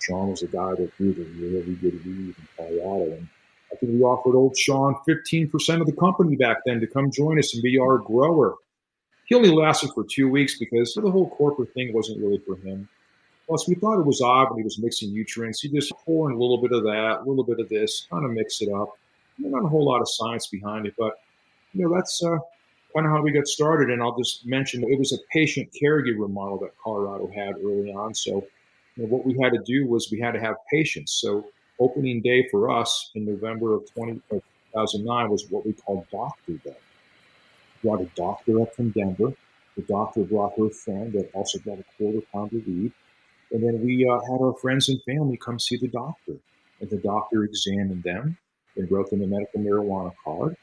Sean 0.00 0.30
was 0.30 0.40
the 0.40 0.46
guy 0.46 0.74
that 0.74 0.96
grew 0.96 1.12
the 1.12 1.24
really 1.24 1.74
good 1.74 2.04
weed 2.04 2.34
in 2.38 2.48
Colorado. 2.56 3.12
And 3.12 3.28
I 3.72 3.76
think 3.76 3.92
we 3.92 4.02
offered 4.02 4.36
old 4.36 4.56
Sean 4.56 4.94
15% 5.08 5.80
of 5.80 5.86
the 5.86 5.92
company 5.92 6.36
back 6.36 6.58
then 6.64 6.80
to 6.80 6.86
come 6.86 7.10
join 7.10 7.38
us 7.38 7.54
and 7.54 7.62
be 7.62 7.78
our 7.78 7.98
grower. 7.98 8.54
He 9.26 9.34
only 9.34 9.50
lasted 9.50 9.90
for 9.94 10.04
two 10.04 10.28
weeks 10.28 10.58
because 10.58 10.94
the 10.94 11.10
whole 11.10 11.30
corporate 11.30 11.74
thing 11.74 11.92
wasn't 11.92 12.20
really 12.20 12.40
for 12.46 12.56
him. 12.56 12.88
Plus, 13.46 13.68
we 13.68 13.74
thought 13.74 14.00
it 14.00 14.06
was 14.06 14.20
odd 14.20 14.50
when 14.50 14.58
he 14.58 14.64
was 14.64 14.78
mixing 14.78 15.12
nutrients. 15.12 15.60
He 15.60 15.68
just 15.68 15.92
pour 16.04 16.30
in 16.30 16.36
a 16.36 16.38
little 16.38 16.58
bit 16.58 16.72
of 16.72 16.82
that, 16.84 17.20
a 17.20 17.28
little 17.28 17.44
bit 17.44 17.60
of 17.60 17.68
this, 17.68 18.06
kind 18.10 18.24
of 18.24 18.32
mix 18.32 18.60
it 18.60 18.72
up. 18.72 18.90
Not 19.38 19.64
a 19.64 19.68
whole 19.68 19.84
lot 19.84 20.00
of 20.00 20.08
science 20.08 20.46
behind 20.46 20.86
it, 20.86 20.94
but 20.98 21.14
you 21.72 21.84
know 21.84 21.94
that's 21.94 22.22
uh, 22.24 22.38
kind 22.96 23.06
of 23.06 23.12
how 23.12 23.22
we 23.22 23.30
got 23.30 23.46
started. 23.46 23.90
And 23.90 24.02
I'll 24.02 24.16
just 24.16 24.46
mention 24.46 24.82
it 24.82 24.98
was 24.98 25.12
a 25.12 25.18
patient 25.30 25.68
caregiver 25.80 26.30
model 26.30 26.58
that 26.60 26.70
Colorado 26.82 27.30
had 27.34 27.56
early 27.56 27.92
on. 27.92 28.14
So 28.14 28.46
you 28.96 29.02
know, 29.02 29.08
what 29.08 29.26
we 29.26 29.38
had 29.40 29.52
to 29.52 29.62
do 29.64 29.86
was 29.86 30.10
we 30.10 30.20
had 30.20 30.32
to 30.32 30.40
have 30.40 30.56
patients. 30.70 31.12
So 31.12 31.46
opening 31.78 32.22
day 32.22 32.48
for 32.50 32.70
us 32.70 33.10
in 33.14 33.26
November 33.26 33.74
of 33.74 33.92
20, 33.92 34.20
2009 34.30 35.30
was 35.30 35.46
what 35.50 35.66
we 35.66 35.74
called 35.74 36.06
Doctor 36.10 36.52
Day. 36.52 36.76
Brought 37.82 38.00
a 38.00 38.08
doctor 38.16 38.62
up 38.62 38.74
from 38.74 38.90
Denver. 38.90 39.32
The 39.76 39.82
doctor 39.82 40.24
brought 40.24 40.58
her 40.58 40.70
friend 40.70 41.12
that 41.12 41.30
also 41.34 41.58
brought 41.58 41.80
a 41.80 41.84
quarter 41.98 42.22
pound 42.32 42.54
of 42.54 42.66
weed. 42.66 42.92
And 43.52 43.62
then 43.62 43.84
we 43.84 44.08
uh, 44.08 44.18
had 44.20 44.40
our 44.40 44.54
friends 44.54 44.88
and 44.88 45.02
family 45.02 45.36
come 45.36 45.58
see 45.58 45.76
the 45.76 45.88
doctor. 45.88 46.32
And 46.80 46.90
the 46.90 46.96
doctor 46.96 47.44
examined 47.44 48.02
them 48.02 48.38
and 48.76 48.90
wrote 48.90 49.10
them 49.10 49.22
a 49.22 49.26
medical 49.26 49.60
marijuana 49.60 50.12
card. 50.24 50.56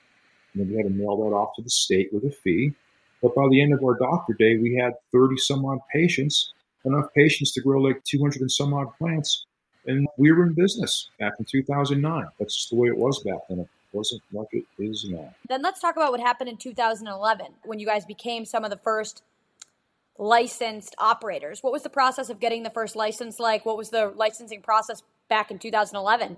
And 0.54 0.62
then 0.62 0.70
we 0.70 0.78
had 0.78 0.88
to 0.88 0.94
mail 0.94 1.18
that 1.18 1.36
off 1.36 1.56
to 1.56 1.62
the 1.62 1.70
state 1.70 2.14
with 2.14 2.24
a 2.26 2.32
fee. 2.32 2.74
But 3.22 3.36
by 3.36 3.48
the 3.50 3.62
end 3.62 3.74
of 3.74 3.84
our 3.84 3.98
doctor 3.98 4.34
day, 4.34 4.58
we 4.58 4.76
had 4.76 4.94
30 5.12 5.38
some 5.38 5.66
odd 5.66 5.80
patients, 5.92 6.54
enough 6.86 7.06
patients 7.16 7.52
to 7.54 7.62
grow 7.62 7.82
like 7.82 8.04
200 8.04 8.42
and 8.42 8.52
some 8.52 8.74
odd 8.74 8.96
plants 8.98 9.46
and 9.86 10.08
we 10.18 10.32
were 10.32 10.46
in 10.46 10.54
business 10.54 11.10
back 11.20 11.34
in 11.40 11.46
2009. 11.46 12.26
That's 12.40 12.56
just 12.56 12.70
the 12.70 12.76
way 12.76 12.88
it 12.88 12.98
was 12.98 13.22
back 13.24 13.40
then. 13.50 13.60
It 13.60 13.68
wasn't 13.92 14.22
like 14.32 14.48
it 14.52 14.66
is 14.80 15.06
now. 15.10 15.34
Then 15.48 15.62
let's 15.62 15.80
talk 15.80 15.96
about 15.96 16.12
what 16.12 16.20
happened 16.20 16.50
in 16.50 16.58
2011 16.58 17.48
when 17.64 17.80
you 17.80 17.86
guys 17.86 18.06
became 18.06 18.46
some 18.46 18.64
of 18.64 18.70
the 18.70 18.78
first 18.78 19.24
licensed 20.18 20.96
operators. 21.00 21.62
What 21.62 21.74
was 21.74 21.84
the 21.84 21.90
process 21.90 22.30
of 22.30 22.40
getting 22.40 22.64
the 22.64 22.70
first 22.70 22.96
license 22.96 23.40
like? 23.40 23.66
What 23.66 23.78
was 23.78 23.90
the 23.90 24.14
licensing 24.16 24.62
process 24.62 25.02
back 25.28 25.52
in 25.52 25.60
2011? 25.60 26.38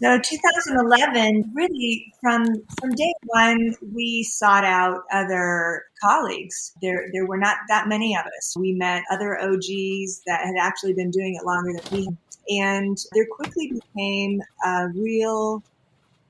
No, 0.00 0.18
2011, 0.18 1.52
really 1.54 2.12
from 2.22 2.46
from 2.78 2.90
day 2.94 3.12
one, 3.24 3.74
we 3.94 4.22
sought 4.22 4.64
out 4.64 5.02
other 5.12 5.84
colleagues. 6.02 6.72
There 6.80 7.08
there 7.12 7.26
were 7.26 7.36
not 7.36 7.58
that 7.68 7.86
many 7.86 8.16
of 8.16 8.24
us. 8.38 8.56
We 8.56 8.72
met 8.72 9.04
other 9.10 9.38
OGs 9.38 10.22
that 10.26 10.40
had 10.46 10.54
actually 10.58 10.94
been 10.94 11.10
doing 11.10 11.34
it 11.34 11.44
longer 11.44 11.72
than 11.74 11.98
we 11.98 12.04
had. 12.06 12.16
And 12.48 12.98
there 13.14 13.26
quickly 13.30 13.72
became 13.72 14.42
a 14.64 14.88
real 14.88 15.62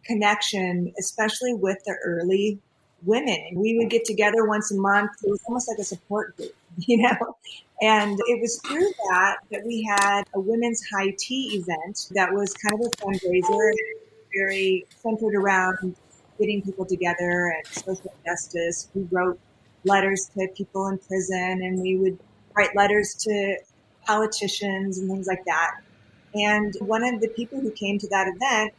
connection, 0.04 0.92
especially 0.98 1.54
with 1.54 1.78
the 1.84 1.96
early 2.04 2.58
women. 3.04 3.52
We 3.54 3.78
would 3.78 3.90
get 3.90 4.04
together 4.04 4.46
once 4.46 4.70
a 4.72 4.76
month. 4.76 5.12
It 5.24 5.30
was 5.30 5.40
almost 5.46 5.68
like 5.68 5.78
a 5.78 5.84
support 5.84 6.36
group, 6.36 6.54
you 6.78 6.98
know? 7.02 7.36
And 7.82 8.18
it 8.26 8.40
was 8.40 8.60
through 8.66 8.90
that 9.10 9.38
that 9.50 9.62
we 9.64 9.82
had 9.82 10.24
a 10.34 10.40
women's 10.40 10.82
high 10.92 11.14
tea 11.18 11.62
event 11.62 12.08
that 12.14 12.32
was 12.32 12.52
kind 12.54 12.74
of 12.74 12.80
a 12.80 12.90
fundraiser, 13.02 13.72
very 14.36 14.86
centered 15.02 15.34
around 15.34 15.96
getting 16.38 16.62
people 16.62 16.84
together 16.84 17.54
and 17.56 17.66
social 17.66 18.12
justice. 18.24 18.88
We 18.94 19.06
wrote 19.10 19.38
letters 19.84 20.30
to 20.36 20.48
people 20.54 20.88
in 20.88 20.98
prison 20.98 21.62
and 21.62 21.80
we 21.80 21.96
would 21.96 22.18
write 22.54 22.76
letters 22.76 23.14
to 23.20 23.56
politicians 24.06 24.98
and 24.98 25.10
things 25.10 25.26
like 25.26 25.44
that. 25.46 25.80
And 26.34 26.74
one 26.80 27.02
of 27.02 27.20
the 27.20 27.28
people 27.28 27.60
who 27.60 27.70
came 27.70 27.98
to 27.98 28.08
that 28.08 28.28
event, 28.28 28.74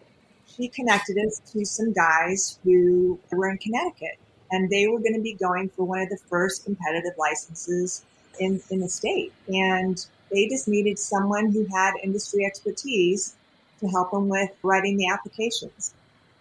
she 0.46 0.68
connected 0.68 1.18
us 1.26 1.42
to 1.54 1.66
some 1.66 1.92
guys 1.92 2.60
who 2.64 3.20
were 3.32 3.50
in 3.50 3.58
Connecticut 3.58 4.20
and 4.52 4.70
they 4.70 4.88
were 4.88 5.00
going 5.00 5.16
to 5.16 5.22
be 5.22 5.34
going 5.34 5.70
for 5.70 5.86
one 5.86 6.00
of 6.00 6.10
the 6.10 6.20
first 6.30 6.66
competitive 6.66 7.14
licenses 7.18 8.06
in, 8.40 8.62
in 8.70 8.80
the 8.80 8.90
state. 8.90 9.34
And 9.48 10.04
they 10.32 10.48
just 10.48 10.68
needed 10.68 10.98
someone 10.98 11.52
who 11.52 11.66
had 11.66 11.94
industry 12.04 12.46
expertise 12.46 13.36
to 13.80 13.88
help 13.88 14.12
them 14.12 14.30
with 14.30 14.50
writing 14.64 14.98
the 14.98 15.08
applications. 15.08 15.94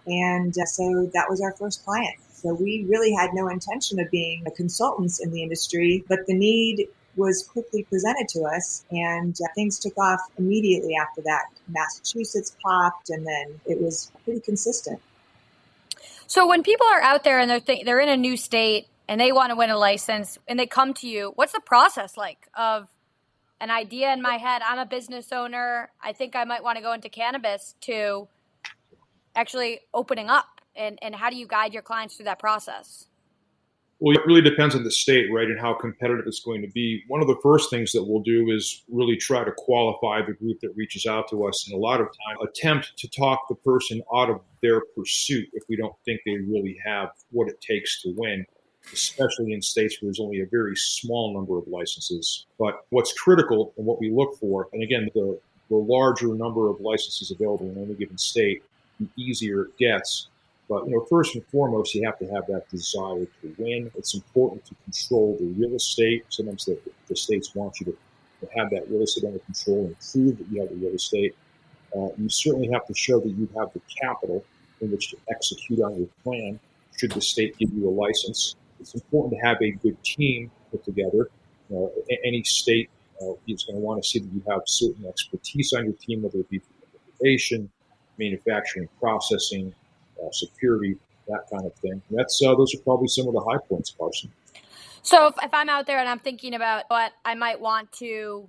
And 0.07 0.57
uh, 0.57 0.65
so 0.65 1.11
that 1.13 1.27
was 1.29 1.41
our 1.41 1.53
first 1.53 1.85
client. 1.85 2.17
So 2.33 2.55
we 2.55 2.87
really 2.89 3.13
had 3.13 3.31
no 3.35 3.49
intention 3.49 4.01
of 4.01 4.11
being 4.11 4.47
a 4.47 4.51
consultants 4.51 5.21
in 5.21 5.31
the 5.31 5.43
industry, 5.43 6.05
but 6.09 6.21
the 6.27 6.35
need 6.35 6.89
was 7.17 7.43
quickly 7.43 7.83
presented 7.85 8.29
to 8.29 8.43
us 8.45 8.85
and 8.91 9.37
uh, 9.43 9.47
things 9.55 9.79
took 9.79 9.97
off 9.99 10.21
immediately 10.39 10.95
after 10.95 11.21
that. 11.23 11.47
Massachusetts 11.69 12.57
popped 12.63 13.11
and 13.11 13.27
then 13.27 13.61
it 13.67 13.81
was 13.81 14.11
pretty 14.25 14.41
consistent. 14.41 15.01
So 16.27 16.47
when 16.47 16.63
people 16.63 16.87
are 16.87 17.03
out 17.03 17.25
there 17.25 17.41
and 17.41 17.51
they're 17.51 17.61
th- 17.61 17.85
they're 17.85 18.01
in 18.01 18.09
a 18.09 18.17
new 18.17 18.37
state 18.37 18.87
and 19.11 19.21
they 19.21 19.33
want 19.33 19.51
to 19.51 19.57
win 19.57 19.71
a 19.71 19.77
license 19.77 20.39
and 20.47 20.57
they 20.57 20.69
come 20.69 20.95
to 20.95 21.09
you, 21.09 21.33
what's 21.35 21.53
the 21.53 21.61
process 21.61 22.17
like 22.17 22.49
of 22.55 22.89
an 23.61 23.69
idea 23.69 24.13
in 24.13 24.23
my 24.23 24.37
head? 24.37 24.63
I'm 24.65 24.79
a 24.79 24.87
business 24.87 25.33
owner. 25.33 25.91
I 26.01 26.13
think 26.13 26.37
I 26.37 26.45
might 26.45 26.63
want 26.63 26.77
to 26.77 26.83
go 26.83 26.93
into 26.93 27.09
cannabis 27.09 27.75
to 27.83 28.29
actually 29.35 29.81
opening 29.93 30.31
up 30.31 30.47
and, 30.77 30.97
and 31.03 31.13
how 31.13 31.29
do 31.29 31.37
you 31.37 31.49
guide 31.49 31.73
your 31.73 31.83
clients 31.83 32.17
through 32.17 32.27
that 32.27 32.39
process? 32.39 33.07
Well, 33.99 34.17
it 34.17 34.25
really 34.25 34.43
depends 34.43 34.77
on 34.77 34.85
the 34.85 34.93
state, 34.93 35.27
right, 35.31 35.49
and 35.49 35.61
how 35.61 35.75
competitive 35.75 36.25
it's 36.27 36.41
going 36.41 36.63
to 36.63 36.69
be. 36.69 37.03
One 37.09 37.21
of 37.21 37.27
the 37.27 37.37
first 37.43 37.69
things 37.69 37.91
that 37.93 38.05
we'll 38.05 38.23
do 38.23 38.49
is 38.49 38.83
really 38.89 39.17
try 39.17 39.45
to 39.45 39.53
qualify 39.55 40.25
the 40.25 40.33
group 40.33 40.61
that 40.61 40.71
reaches 40.75 41.05
out 41.05 41.29
to 41.31 41.45
us, 41.47 41.69
and 41.69 41.77
a 41.77 41.83
lot 41.83 42.01
of 42.01 42.07
time 42.07 42.47
attempt 42.49 42.97
to 42.97 43.09
talk 43.09 43.41
the 43.51 43.57
person 43.57 44.01
out 44.17 44.31
of 44.31 44.41
their 44.63 44.81
pursuit 44.97 45.49
if 45.53 45.65
we 45.69 45.77
don't 45.77 45.93
think 46.07 46.21
they 46.25 46.39
really 46.49 46.79
have 46.83 47.11
what 47.31 47.49
it 47.49 47.61
takes 47.61 48.01
to 48.01 48.15
win, 48.17 48.47
especially 48.93 49.53
in 49.53 49.63
states 49.63 50.01
where 50.01 50.09
there's 50.09 50.21
only 50.21 50.41
a 50.41 50.47
very 50.47 50.77
small 50.77 51.35
number 51.35 51.59
of 51.59 51.67
licenses. 51.69 52.47
But 52.59 52.85
what's 52.91 53.13
critical 53.13 53.73
and 53.77 53.87
what 53.87 54.01
we 54.01 54.11
look 54.11 54.39
for, 54.39 54.69
and 54.73 54.83
again, 54.83 55.09
the, 55.15 55.39
the 55.69 55.77
larger 55.77 56.35
number 56.35 56.69
of 56.69 56.81
licenses 56.81 57.31
available 57.31 57.71
in 57.71 57.83
any 57.83 57.95
given 57.95 58.19
state, 58.19 58.63
the 58.99 59.09
easier 59.17 59.63
it 59.63 59.79
gets 59.79 60.29
but 60.71 60.87
you 60.87 60.93
know, 60.93 61.05
first 61.11 61.35
and 61.35 61.45
foremost, 61.49 61.97
you 61.97 62.07
have 62.07 62.17
to 62.21 62.27
have 62.27 62.47
that 62.47 62.69
desire 62.71 63.25
to 63.25 63.55
win. 63.59 63.91
It's 63.97 64.15
important 64.15 64.65
to 64.67 64.77
control 64.85 65.37
the 65.41 65.47
real 65.47 65.75
estate. 65.75 66.25
Sometimes 66.29 66.65
the, 66.65 66.79
the 67.09 67.17
states 67.17 67.57
want 67.57 67.81
you 67.81 67.87
to, 67.87 68.47
to 68.47 68.53
have 68.57 68.71
that 68.71 68.89
real 68.89 69.03
estate 69.03 69.25
under 69.25 69.41
control 69.41 69.87
and 69.87 69.97
prove 69.99 70.39
that 70.39 70.47
you 70.49 70.61
have 70.61 70.71
the 70.71 70.77
real 70.77 70.95
estate. 70.95 71.35
Uh, 71.95 72.11
you 72.17 72.29
certainly 72.29 72.69
have 72.69 72.87
to 72.87 72.95
show 72.95 73.19
that 73.19 73.31
you 73.31 73.49
have 73.59 73.73
the 73.73 73.81
capital 74.01 74.45
in 74.81 74.93
which 74.93 75.11
to 75.11 75.17
execute 75.29 75.81
on 75.81 75.97
your 75.97 76.09
plan. 76.23 76.61
Should 76.97 77.13
the 77.13 77.21
state 77.21 77.59
give 77.59 77.73
you 77.73 77.89
a 77.89 77.91
license, 77.91 78.55
it's 78.81 78.95
important 78.95 79.39
to 79.39 79.47
have 79.47 79.59
a 79.63 79.71
good 79.71 80.03
team 80.03 80.51
put 80.71 80.85
together. 80.85 81.31
Uh, 81.73 81.87
any 82.25 82.43
state 82.43 82.91
uh, 83.23 83.33
is 83.47 83.65
going 83.65 83.77
to 83.77 83.81
want 83.81 84.03
to 84.03 84.09
see 84.09 84.19
that 84.19 84.33
you 84.33 84.43
have 84.49 84.63
certain 84.67 85.07
expertise 85.07 85.73
on 85.73 85.85
your 85.85 85.95
team, 85.95 86.23
whether 86.23 86.39
it 86.39 86.49
be 86.49 86.61
innovation, 87.21 87.71
manufacturing, 88.19 88.89
processing, 88.99 89.73
uh, 90.23 90.31
security, 90.33 90.97
that 91.29 91.45
kind 91.51 91.67
of 91.67 91.75
thing. 91.75 92.03
That's 92.11 92.41
uh, 92.45 92.55
those 92.55 92.75
are 92.75 92.79
probably 92.79 93.09
some 93.09 93.29
of 93.29 93.35
the 93.35 93.41
high 93.41 93.59
points, 93.69 93.95
Karson. 93.99 94.31
So 95.03 95.29
if, 95.29 95.35
if 95.43 95.55
I'm 95.55 95.69
out 95.69 95.87
there 95.87 95.99
and 95.99 96.09
I'm 96.09 96.19
thinking 96.19 96.55
about 96.55 96.85
what 96.89 97.13
I 97.25 97.35
might 97.35 97.61
want 97.61 97.93
to 97.93 98.49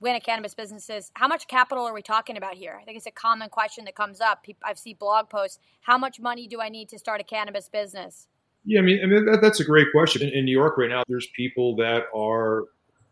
win 0.00 0.16
a 0.16 0.20
cannabis 0.20 0.54
businesses, 0.54 1.10
how 1.14 1.28
much 1.28 1.46
capital 1.46 1.84
are 1.84 1.92
we 1.92 2.02
talking 2.02 2.36
about 2.36 2.54
here? 2.54 2.78
I 2.80 2.84
think 2.84 2.96
it's 2.96 3.06
a 3.06 3.10
common 3.10 3.50
question 3.50 3.84
that 3.84 3.94
comes 3.94 4.20
up. 4.20 4.46
I've 4.62 4.78
seen 4.78 4.96
blog 4.98 5.28
posts. 5.28 5.58
How 5.82 5.98
much 5.98 6.20
money 6.20 6.46
do 6.46 6.60
I 6.60 6.70
need 6.70 6.88
to 6.90 6.98
start 6.98 7.20
a 7.20 7.24
cannabis 7.24 7.68
business? 7.68 8.28
Yeah, 8.70 8.78
I 8.78 8.82
mean, 8.82 9.00
I 9.02 9.06
mean 9.06 9.24
that, 9.24 9.40
that's 9.42 9.58
a 9.58 9.64
great 9.64 9.88
question. 9.90 10.22
In, 10.22 10.28
in 10.28 10.44
New 10.44 10.56
York 10.56 10.78
right 10.78 10.88
now, 10.88 11.02
there's 11.08 11.26
people 11.34 11.74
that 11.76 12.04
are 12.14 12.66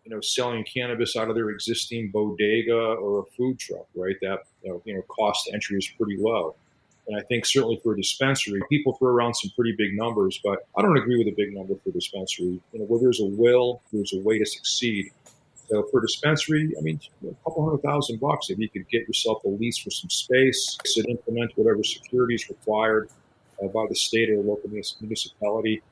you 0.04 0.14
know, 0.14 0.20
selling 0.20 0.64
cannabis 0.64 1.16
out 1.16 1.28
of 1.28 1.34
their 1.34 1.50
existing 1.50 2.12
bodega 2.12 2.72
or 2.72 3.18
a 3.18 3.24
food 3.36 3.58
truck, 3.58 3.86
right? 3.96 4.14
That 4.22 4.44
you 4.62 4.70
know, 4.70 4.82
you 4.84 4.94
know, 4.94 5.02
cost 5.02 5.50
entry 5.52 5.78
is 5.78 5.88
pretty 5.98 6.16
low. 6.16 6.54
And 7.08 7.18
I 7.18 7.22
think 7.24 7.44
certainly 7.44 7.80
for 7.82 7.94
a 7.94 7.96
dispensary, 7.96 8.60
people 8.68 8.94
throw 8.94 9.10
around 9.10 9.34
some 9.34 9.50
pretty 9.56 9.74
big 9.76 9.96
numbers, 9.96 10.40
but 10.44 10.60
I 10.76 10.82
don't 10.82 10.96
agree 10.96 11.18
with 11.18 11.26
a 11.26 11.34
big 11.36 11.52
number 11.52 11.74
for 11.82 11.90
dispensary. 11.90 12.60
You 12.72 12.78
know, 12.78 12.84
where 12.84 13.00
there's 13.00 13.20
a 13.20 13.26
will, 13.26 13.82
there's 13.92 14.12
a 14.12 14.20
way 14.20 14.38
to 14.38 14.46
succeed. 14.46 15.10
So 15.68 15.88
for 15.90 16.00
dispensary, 16.00 16.72
I 16.78 16.82
mean, 16.82 17.00
a 17.28 17.34
couple 17.42 17.64
hundred 17.64 17.82
thousand 17.82 18.20
bucks 18.20 18.48
if 18.48 18.60
you 18.60 18.68
could 18.68 18.88
get 18.88 19.08
yourself 19.08 19.42
a 19.42 19.48
lease 19.48 19.78
for 19.78 19.90
some 19.90 20.08
space, 20.08 20.78
and 20.96 21.08
implement 21.08 21.50
whatever 21.56 21.82
security 21.82 22.36
is 22.36 22.48
required 22.48 23.10
by 23.66 23.86
the 23.88 23.94
state 23.96 24.30
or 24.30 24.36
local 24.36 24.70
municipality, 24.70 25.82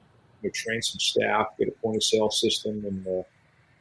you 0.43 0.49
know, 0.49 0.51
train 0.55 0.81
some 0.83 1.01
staff, 1.01 1.49
get 1.59 1.69
a 1.69 1.73
point 1.73 1.97
of 1.97 2.05
sale 2.05 2.31
system, 2.31 2.85
and 2.87 3.07
uh, 3.07 3.11
you 3.11 3.25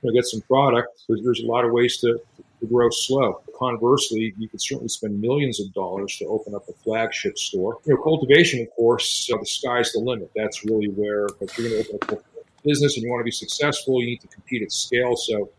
know, 0.04 0.12
get 0.14 0.26
some 0.26 0.42
product. 0.42 1.04
There's, 1.08 1.22
there's 1.24 1.42
a 1.42 1.46
lot 1.46 1.66
of 1.66 1.72
ways 1.72 1.98
to, 1.98 2.20
to 2.60 2.68
grow 2.68 2.90
slow. 2.90 3.42
Conversely, 3.58 4.34
you 4.38 4.50
could 4.50 4.62
certainly 4.62 4.90
spend 4.90 5.22
millions 5.22 5.60
of 5.60 5.74
dollars 5.74 6.18
to 6.18 6.26
open 6.26 6.56
up 6.56 6.68
a 6.68 6.74
flagship 6.74 7.38
store. 7.38 7.78
You 7.86 7.96
know, 7.96 8.02
cultivation, 8.02 8.62
of 8.62 8.70
course, 8.76 9.30
uh, 9.34 9.38
the 9.38 9.46
sky's 9.46 9.92
the 9.92 10.00
limit. 10.00 10.32
That's 10.36 10.66
really 10.66 10.88
where 10.88 11.28
if 11.42 11.58
you're 11.58 11.70
going 11.70 11.84
to 11.84 11.94
open 11.94 12.18
a 12.18 12.68
business 12.68 12.96
and 12.96 13.04
you 13.04 13.10
want 13.10 13.22
to 13.22 13.26
be 13.26 13.32
successful, 13.32 14.02
you 14.02 14.08
need 14.08 14.22
to 14.22 14.28
compete 14.28 14.62
at 14.62 14.72
scale. 14.72 15.16
So, 15.16 15.50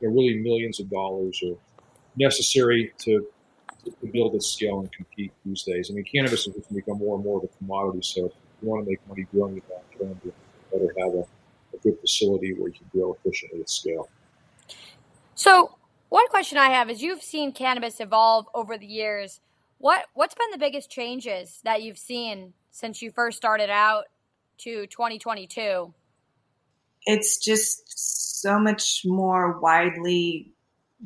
you 0.00 0.08
know, 0.08 0.14
really 0.14 0.38
millions 0.38 0.80
of 0.80 0.90
dollars 0.90 1.42
are 1.44 1.56
necessary 2.16 2.92
to, 2.98 3.26
to 3.84 4.06
build 4.12 4.34
at 4.34 4.42
scale 4.42 4.80
and 4.80 4.92
compete 4.92 5.32
these 5.44 5.62
days. 5.62 5.90
I 5.90 5.94
mean, 5.94 6.04
cannabis 6.04 6.44
has 6.44 6.54
become 6.72 6.98
more 6.98 7.16
and 7.16 7.24
more 7.24 7.38
of 7.38 7.44
a 7.44 7.58
commodity. 7.58 8.00
So, 8.02 8.26
if 8.26 8.32
you 8.62 8.68
want 8.68 8.84
to 8.84 8.90
make 8.90 9.08
money 9.08 9.26
growing 9.32 9.56
it 9.58 9.64
long 9.70 9.82
term, 9.98 10.20
you 10.24 10.32
better 10.72 10.94
have 10.98 11.14
a, 11.14 11.26
a 11.74 11.78
good 11.82 11.98
facility 12.00 12.54
where 12.54 12.68
you 12.68 12.74
can 12.74 12.86
grow 12.92 13.14
efficiently 13.14 13.60
at 13.60 13.70
scale. 13.70 14.08
So, 15.34 15.76
one 16.08 16.28
question 16.28 16.58
I 16.58 16.70
have 16.70 16.90
is 16.90 17.02
you've 17.02 17.22
seen 17.22 17.52
cannabis 17.52 18.00
evolve 18.00 18.46
over 18.54 18.78
the 18.78 18.86
years. 18.86 19.40
What 19.78 20.06
what's 20.14 20.34
been 20.34 20.50
the 20.52 20.58
biggest 20.58 20.90
changes 20.90 21.60
that 21.64 21.82
you've 21.82 21.98
seen 21.98 22.54
since 22.70 23.02
you 23.02 23.10
first 23.10 23.36
started 23.36 23.70
out 23.70 24.04
to 24.58 24.86
2022? 24.86 25.92
It's 27.06 27.38
just 27.38 28.40
so 28.40 28.58
much 28.58 29.02
more 29.04 29.58
widely 29.60 30.53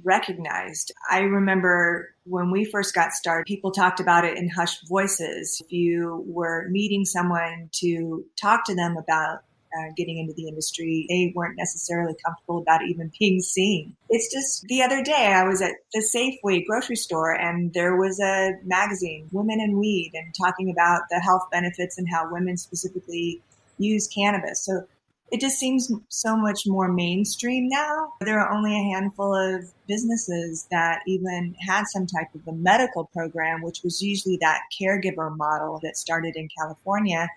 recognized. 0.05 0.93
I 1.11 1.21
remember 1.21 2.15
when 2.25 2.51
we 2.51 2.65
first 2.65 2.95
got 2.95 3.13
started, 3.13 3.47
people 3.47 3.71
talked 3.71 4.01
about 4.01 4.25
it 4.25 4.37
in 4.37 4.49
hushed 4.49 4.89
voices. 4.89 5.61
If 5.65 5.73
you 5.73 6.25
were 6.27 6.69
meeting 6.69 7.05
someone 7.05 7.71
to 7.81 8.25
talk 8.41 8.65
to 8.67 8.75
them 8.75 8.97
about 8.97 9.43
uh, 9.77 9.93
getting 9.97 10.19
into 10.19 10.33
the 10.35 10.49
industry, 10.49 11.07
they 11.09 11.33
weren't 11.35 11.57
necessarily 11.57 12.15
comfortable 12.25 12.59
about 12.59 12.83
even 12.87 13.13
being 13.19 13.41
seen. 13.41 13.95
It's 14.09 14.33
just 14.33 14.63
the 14.63 14.83
other 14.83 15.03
day 15.03 15.33
I 15.35 15.45
was 15.45 15.61
at 15.61 15.73
the 15.93 16.01
Safeway 16.01 16.65
grocery 16.67 16.97
store 16.97 17.33
and 17.33 17.73
there 17.75 17.97
was 17.97 18.19
a 18.21 18.53
magazine, 18.65 19.29
Women 19.33 19.61
in 19.61 19.79
Weed, 19.79 20.13
and 20.15 20.35
talking 20.35 20.71
about 20.71 21.03
the 21.11 21.21
health 21.21 21.49
benefits 21.53 21.99
and 21.99 22.09
how 22.11 22.33
women 22.33 22.57
specifically 22.57 23.43
use 23.79 24.09
cannabis. 24.09 24.65
So 24.65 24.87
it 25.31 25.41
just 25.41 25.59
seems 25.59 25.93
so 26.09 26.37
much 26.37 26.63
more 26.67 26.91
mainstream 26.91 27.69
now. 27.69 28.13
There 28.21 28.41
are 28.41 28.53
only 28.53 28.73
a 28.73 28.95
handful 28.95 29.35
of 29.35 29.65
businesses 29.87 30.67
that 30.71 31.01
even 31.07 31.55
had 31.61 31.85
some 31.87 32.07
type 32.07 32.35
of 32.35 32.47
a 32.47 32.53
medical 32.53 33.05
program, 33.13 33.63
which 33.63 33.83
was 33.83 34.01
usually 34.01 34.39
that 34.41 34.61
caregiver 34.81 35.37
model 35.37 35.81
that 35.83 35.97
started 35.97 36.37
in 36.37 36.49
California 36.59 37.29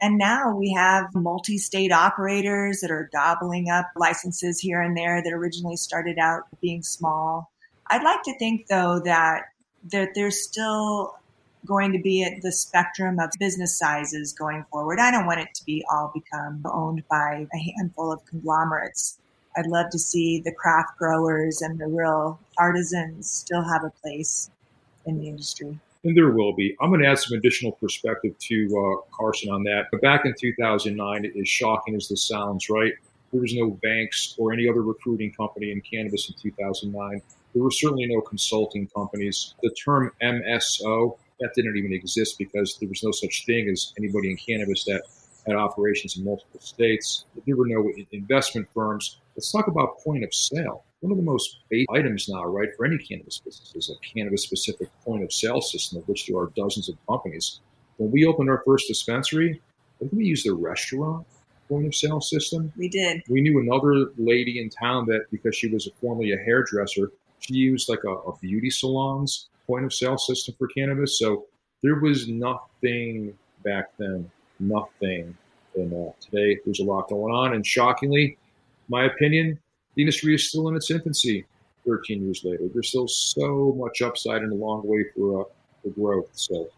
and 0.00 0.16
now 0.16 0.54
we 0.54 0.72
have 0.72 1.06
multi 1.14 1.58
state 1.58 1.90
operators 1.90 2.80
that 2.80 2.90
are 2.90 3.10
gobbling 3.12 3.68
up 3.68 3.86
licenses 3.96 4.60
here 4.60 4.80
and 4.80 4.96
there 4.96 5.22
that 5.22 5.32
originally 5.32 5.76
started 5.76 6.18
out 6.18 6.42
being 6.60 6.82
small. 6.82 7.50
I'd 7.90 8.04
like 8.04 8.22
to 8.24 8.38
think, 8.38 8.66
though, 8.68 9.00
that, 9.04 9.42
that 9.90 10.10
there's 10.14 10.42
still 10.42 11.17
going 11.68 11.92
to 11.92 11.98
be 11.98 12.24
at 12.24 12.40
the 12.42 12.50
spectrum 12.50 13.20
of 13.20 13.30
business 13.38 13.78
sizes 13.78 14.32
going 14.32 14.64
forward. 14.72 14.98
I 14.98 15.10
don't 15.10 15.26
want 15.26 15.40
it 15.40 15.54
to 15.54 15.64
be 15.64 15.84
all 15.92 16.10
become 16.14 16.62
owned 16.64 17.04
by 17.08 17.46
a 17.54 17.58
handful 17.76 18.10
of 18.10 18.24
conglomerates. 18.24 19.18
I'd 19.56 19.66
love 19.66 19.90
to 19.90 19.98
see 19.98 20.40
the 20.40 20.52
craft 20.52 20.98
growers 20.98 21.60
and 21.60 21.78
the 21.78 21.86
real 21.86 22.40
artisans 22.58 23.30
still 23.30 23.62
have 23.62 23.84
a 23.84 23.90
place 24.02 24.50
in 25.06 25.20
the 25.20 25.28
industry. 25.28 25.78
And 26.04 26.16
there 26.16 26.30
will 26.30 26.54
be. 26.54 26.76
I'm 26.80 26.90
going 26.90 27.02
to 27.02 27.08
add 27.08 27.18
some 27.18 27.36
additional 27.36 27.72
perspective 27.72 28.38
to 28.38 28.66
uh, 28.66 29.16
Karson 29.16 29.52
on 29.52 29.64
that. 29.64 29.86
But 29.90 30.00
back 30.00 30.24
in 30.24 30.34
2009, 30.38 31.32
as 31.38 31.48
shocking 31.48 31.96
as 31.96 32.08
this 32.08 32.26
sounds, 32.26 32.70
right? 32.70 32.92
There 33.32 33.40
was 33.40 33.52
no 33.54 33.70
banks 33.82 34.34
or 34.38 34.52
any 34.52 34.68
other 34.68 34.82
recruiting 34.82 35.32
company 35.32 35.72
in 35.72 35.82
cannabis 35.82 36.30
in 36.30 36.36
2009. 36.40 37.20
There 37.52 37.62
were 37.62 37.70
certainly 37.70 38.06
no 38.06 38.20
consulting 38.20 38.86
companies. 38.94 39.54
The 39.62 39.70
term 39.70 40.12
MSO, 40.22 41.18
that 41.40 41.52
didn't 41.54 41.76
even 41.76 41.92
exist 41.92 42.38
because 42.38 42.76
there 42.80 42.88
was 42.88 43.02
no 43.02 43.12
such 43.12 43.44
thing 43.46 43.68
as 43.68 43.92
anybody 43.98 44.30
in 44.30 44.36
cannabis 44.36 44.84
that 44.84 45.02
had 45.46 45.56
operations 45.56 46.16
in 46.16 46.24
multiple 46.24 46.60
states. 46.60 47.24
There 47.46 47.56
were 47.56 47.66
no 47.66 47.90
investment 48.12 48.68
firms. 48.74 49.18
Let's 49.36 49.50
talk 49.50 49.68
about 49.68 49.98
point 50.00 50.24
of 50.24 50.34
sale 50.34 50.84
one 51.00 51.12
of 51.12 51.18
the 51.18 51.24
most 51.24 51.60
basic 51.68 51.90
items 51.92 52.28
now, 52.28 52.44
right, 52.44 52.68
for 52.76 52.84
any 52.84 52.98
cannabis 52.98 53.38
business 53.38 53.72
is 53.74 53.90
a 53.90 54.14
cannabis 54.14 54.42
specific 54.42 54.88
point 55.04 55.22
of 55.22 55.32
sale 55.32 55.60
system, 55.60 55.98
of 55.98 56.08
which 56.08 56.26
there 56.26 56.36
are 56.38 56.50
dozens 56.56 56.88
of 56.88 56.96
companies. 57.06 57.60
When 57.98 58.10
we 58.10 58.26
opened 58.26 58.50
our 58.50 58.62
first 58.64 58.88
dispensary, 58.88 59.60
did 60.00 60.10
we 60.12 60.24
use 60.24 60.42
the 60.42 60.54
restaurant 60.54 61.26
point 61.68 61.86
of 61.86 61.94
sale 61.94 62.20
system? 62.20 62.72
We 62.76 62.88
did. 62.88 63.22
We 63.28 63.40
knew 63.40 63.60
another 63.60 64.10
lady 64.16 64.60
in 64.60 64.70
town 64.70 65.06
that 65.06 65.30
because 65.30 65.54
she 65.54 65.68
was 65.68 65.88
formerly 66.00 66.32
a 66.32 66.36
hairdresser, 66.36 67.12
she 67.40 67.54
used 67.54 67.88
like 67.88 68.02
a, 68.04 68.10
a 68.10 68.36
beauty 68.38 68.70
salon's 68.70 69.48
point 69.68 69.84
of 69.84 69.92
sale 69.92 70.18
system 70.18 70.54
for 70.58 70.66
cannabis. 70.68 71.18
So 71.18 71.46
there 71.82 72.00
was 72.00 72.26
nothing 72.26 73.32
back 73.64 73.90
then, 73.98 74.28
nothing. 74.58 75.36
And 75.76 75.92
uh, 75.92 76.12
today 76.20 76.58
there's 76.64 76.80
a 76.80 76.84
lot 76.84 77.08
going 77.08 77.32
on. 77.32 77.54
And 77.54 77.64
shockingly, 77.64 78.36
my 78.88 79.04
opinion, 79.04 79.58
the 79.94 80.02
industry 80.02 80.34
is 80.34 80.48
still 80.48 80.68
in 80.68 80.74
its 80.74 80.90
infancy 80.90 81.44
13 81.86 82.24
years 82.24 82.42
later. 82.44 82.64
There's 82.72 82.88
still 82.88 83.06
so 83.06 83.74
much 83.78 84.02
upside 84.02 84.42
and 84.42 84.52
a 84.52 84.56
long 84.56 84.82
way 84.84 85.04
for, 85.14 85.42
uh, 85.42 85.44
for 85.82 85.90
growth. 85.90 86.30
So 86.32 86.68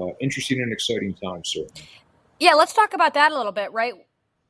uh, 0.00 0.08
interesting 0.20 0.62
and 0.62 0.72
exciting 0.72 1.14
time, 1.14 1.44
sir. 1.44 1.66
Yeah, 2.38 2.54
let's 2.54 2.72
talk 2.72 2.94
about 2.94 3.12
that 3.14 3.32
a 3.32 3.36
little 3.36 3.52
bit, 3.52 3.72
right? 3.72 3.94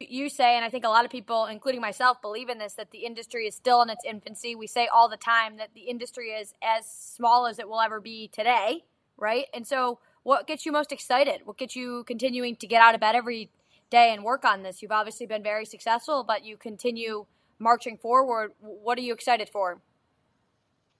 You 0.01 0.31
say, 0.31 0.57
and 0.57 0.65
I 0.65 0.71
think 0.71 0.87
a 0.87 0.89
lot 0.89 1.05
of 1.05 1.11
people, 1.11 1.45
including 1.45 1.83
myself, 1.83 2.23
believe 2.23 2.49
in 2.49 2.57
this 2.57 2.73
that 2.75 2.91
the 2.91 3.05
industry 3.05 3.47
is 3.47 3.55
still 3.55 3.83
in 3.83 3.91
its 3.91 4.03
infancy. 4.03 4.55
We 4.55 4.67
say 4.67 4.87
all 4.87 5.11
the 5.11 5.19
time 5.19 5.59
that 5.59 5.75
the 5.75 5.83
industry 5.83 6.31
is 6.31 6.55
as 6.63 6.87
small 6.87 7.47
as 7.47 7.59
it 7.59 7.69
will 7.69 7.81
ever 7.81 8.01
be 8.01 8.29
today, 8.29 8.85
right? 9.19 9.45
And 9.53 9.67
so, 9.67 9.99
what 10.23 10.47
gets 10.47 10.65
you 10.65 10.73
most 10.73 10.91
excited? 10.91 11.43
What 11.45 11.59
gets 11.59 11.77
you 11.77 12.05
continuing 12.05 12.57
to 12.57 12.67
get 12.67 12.81
out 12.81 12.95
of 12.95 13.01
bed 13.01 13.15
every 13.15 13.51
day 13.91 14.15
and 14.15 14.25
work 14.25 14.47
on 14.47 14.63
this? 14.63 14.81
You've 14.81 14.91
obviously 14.91 15.27
been 15.27 15.43
very 15.43 15.67
successful, 15.67 16.25
but 16.25 16.45
you 16.47 16.57
continue 16.57 17.27
marching 17.59 17.99
forward. 17.99 18.53
What 18.61 18.97
are 18.97 19.03
you 19.03 19.13
excited 19.13 19.51
for? 19.51 19.83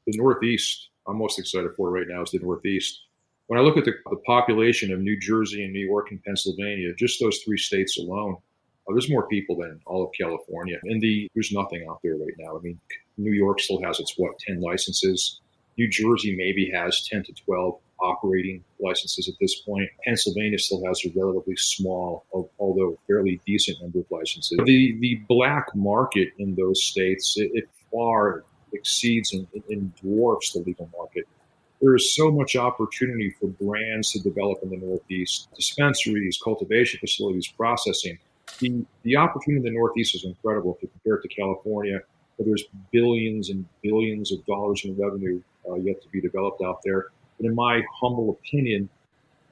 The 0.07 0.19
Northeast, 0.19 0.91
I'm 1.09 1.17
most 1.17 1.39
excited 1.39 1.71
for 1.75 1.91
right 1.91 2.07
now 2.07 2.23
is 2.23 2.33
the 2.33 2.39
Northeast. 2.39 3.01
When 3.47 3.59
I 3.59 3.63
look 3.63 3.79
at 3.79 3.87
the, 3.87 3.93
the 4.11 4.21
population 4.27 4.93
of 4.93 5.01
New 5.01 5.19
Jersey 5.19 5.65
and 5.65 5.73
New 5.73 5.87
York 5.87 6.11
and 6.11 6.23
Pennsylvania, 6.23 6.93
just 6.99 7.19
those 7.19 7.39
three 7.39 7.59
states 7.59 7.99
alone, 7.99 8.37
uh, 8.89 8.93
there's 8.93 9.11
more 9.11 9.27
people 9.29 9.57
than 9.57 9.81
all 9.87 10.05
of 10.05 10.11
California. 10.19 10.79
And 10.85 11.01
the 11.01 11.29
there's 11.35 11.53
nothing 11.53 11.87
out 11.89 12.01
there 12.03 12.17
right 12.17 12.35
now. 12.39 12.57
I 12.57 12.61
mean, 12.61 12.79
New 13.17 13.33
York 13.33 13.61
still 13.61 13.83
has 13.83 14.01
its 14.01 14.15
what 14.17 14.39
10 14.39 14.61
licenses. 14.61 15.41
New 15.79 15.89
Jersey 15.89 16.37
maybe 16.37 16.71
has 16.75 17.07
10 17.09 17.25
to 17.25 17.33
12 17.33 17.79
operating 18.01 18.65
licenses 18.81 19.29
at 19.29 19.35
this 19.41 19.61
point. 19.61 19.89
Pennsylvania 20.05 20.59
still 20.59 20.85
has 20.87 21.03
a 21.05 21.11
relatively 21.15 21.57
small, 21.57 22.25
although 22.59 22.99
fairly 23.07 23.41
decent 23.47 23.81
number 23.81 24.01
of 24.01 24.07
licenses. 24.11 24.59
The 24.65 24.97
the 25.01 25.21
black 25.29 25.75
market 25.75 26.29
in 26.39 26.55
those 26.55 26.83
states 26.83 27.37
it, 27.37 27.51
it 27.55 27.69
far 27.93 28.45
exceeds 28.73 29.33
and, 29.35 29.47
and 29.69 29.95
dwarfs 29.97 30.53
the 30.53 30.61
legal 30.61 30.89
market. 30.97 31.27
There 31.81 31.95
is 31.97 32.15
so 32.15 32.31
much 32.31 32.57
opportunity 32.57 33.35
for 33.41 33.47
brands 33.47 34.13
to 34.13 34.21
develop 34.21 34.59
in 34.63 34.71
the 34.71 34.77
Northeast, 34.77 35.49
dispensaries, 35.57 36.39
cultivation 36.43 37.01
facilities, 37.01 37.49
processing. 37.49 38.19
The, 38.61 38.85
the 39.03 39.17
opportunity 39.17 39.67
in 39.67 39.75
the 39.75 39.79
Northeast 39.79 40.15
is 40.15 40.25
incredible 40.25 40.77
if 40.77 40.83
you 40.83 40.89
compare 40.89 41.15
it 41.17 41.23
to 41.23 41.29
California, 41.29 42.01
where 42.37 42.47
there's 42.47 42.65
billions 42.93 43.51
and 43.51 43.67
billions 43.83 44.33
of 44.33 44.45
dollars 44.47 44.85
in 44.85 44.97
revenue 44.97 45.43
uh, 45.69 45.75
yet 45.77 46.03
to 46.03 46.09
be 46.09 46.21
developed 46.21 46.63
out 46.63 46.81
there. 46.85 47.09
But 47.39 47.47
in 47.47 47.55
my 47.55 47.83
humble 48.01 48.31
opinion, 48.31 48.89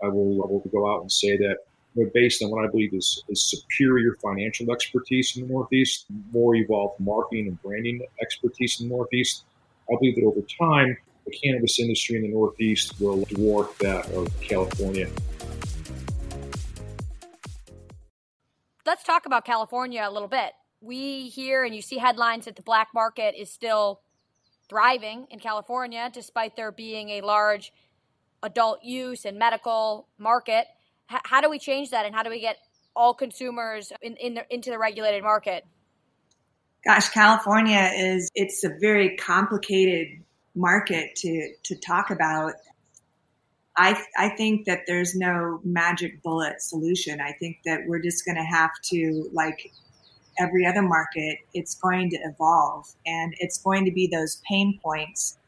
I 0.03 0.09
will, 0.09 0.43
I 0.45 0.47
will 0.47 0.63
go 0.71 0.93
out 0.93 1.01
and 1.01 1.11
say 1.11 1.37
that 1.37 1.57
you 1.95 2.05
know, 2.05 2.11
based 2.15 2.43
on 2.43 2.51
what 2.51 2.65
I 2.65 2.69
believe 2.69 2.95
is, 2.95 3.25
is 3.29 3.43
superior 3.43 4.17
financial 4.23 4.71
expertise 4.71 5.37
in 5.37 5.47
the 5.47 5.53
Northeast, 5.53 6.07
more 6.33 6.55
evolved 6.55 7.01
marketing 7.01 7.49
and 7.49 7.61
branding 7.63 8.03
expertise 8.21 8.81
in 8.81 8.89
the 8.89 8.95
Northeast, 8.95 9.45
I 9.91 9.97
believe 9.99 10.17
that 10.17 10.25
over 10.25 10.43
time, 10.43 10.97
the 11.25 11.33
cannabis 11.33 11.81
industry 11.81 12.17
in 12.17 12.23
the 12.23 12.29
Northeast 12.29 13.01
will 13.01 13.25
dwarf 13.27 13.77
that 13.79 14.11
of 14.13 14.29
California. 14.41 15.09
Let's 18.89 19.05
talk 19.05 19.27
about 19.27 19.45
California 19.45 20.03
a 20.03 20.11
little 20.11 20.29
bit. 20.29 20.53
We 20.81 21.29
hear 21.29 21.63
and 21.63 21.75
you 21.75 21.83
see 21.83 21.99
headlines 21.99 22.47
that 22.47 22.57
the 22.57 22.63
black 22.63 22.89
market 22.95 23.35
is 23.39 23.53
still 23.53 24.01
thriving 24.71 25.27
in 25.29 25.41
California, 25.41 26.09
despite 26.11 26.57
there 26.57 26.73
being 26.73 27.11
a 27.11 27.21
large 27.21 27.71
adult 28.43 28.83
use 28.83 29.27
and 29.27 29.39
medical 29.39 30.09
market. 30.17 30.69
H- 31.13 31.21
how 31.25 31.43
do 31.43 31.51
we 31.51 31.59
change 31.59 31.91
that, 31.91 32.07
and 32.07 32.15
how 32.15 32.23
do 32.23 32.31
we 32.31 32.41
get 32.41 32.57
all 32.97 33.13
consumers 33.13 33.93
in, 34.01 34.17
in 34.17 34.33
the, 34.33 34.47
into 34.49 34.71
the 34.71 34.79
regulated 34.79 35.23
market? 35.23 35.67
Gosh, 36.83 37.11
California 37.11 37.91
is 37.95 38.31
it's 38.35 38.65
a 38.65 38.71
very 38.81 39.17
complicated 39.17 40.25
market 40.55 41.15
to 41.17 41.53
to 41.65 41.75
talk 41.77 42.09
about. 42.09 42.55
I 43.79 44.03
I 44.19 44.29
think 44.31 44.67
that 44.67 44.81
there's 44.87 45.15
no 45.15 45.61
magic 45.65 46.23
bullet 46.23 46.61
solution. 46.61 47.21
I 47.21 47.33
think 47.33 47.59
that 47.65 47.81
we're 47.87 48.03
just 48.03 48.25
going 48.25 48.37
to 48.37 48.43
have 48.43 48.71
to 48.91 49.31
like 49.33 49.73
every 50.39 50.67
other 50.67 50.83
market, 50.83 51.39
it's 51.55 51.75
going 51.75 52.11
to 52.11 52.17
evolve 52.17 52.87
and 53.07 53.35
it's 53.39 53.59
going 53.59 53.85
to 53.85 53.91
be 53.91 54.07
those 54.07 54.41
pain 54.49 54.79
points 54.83 55.39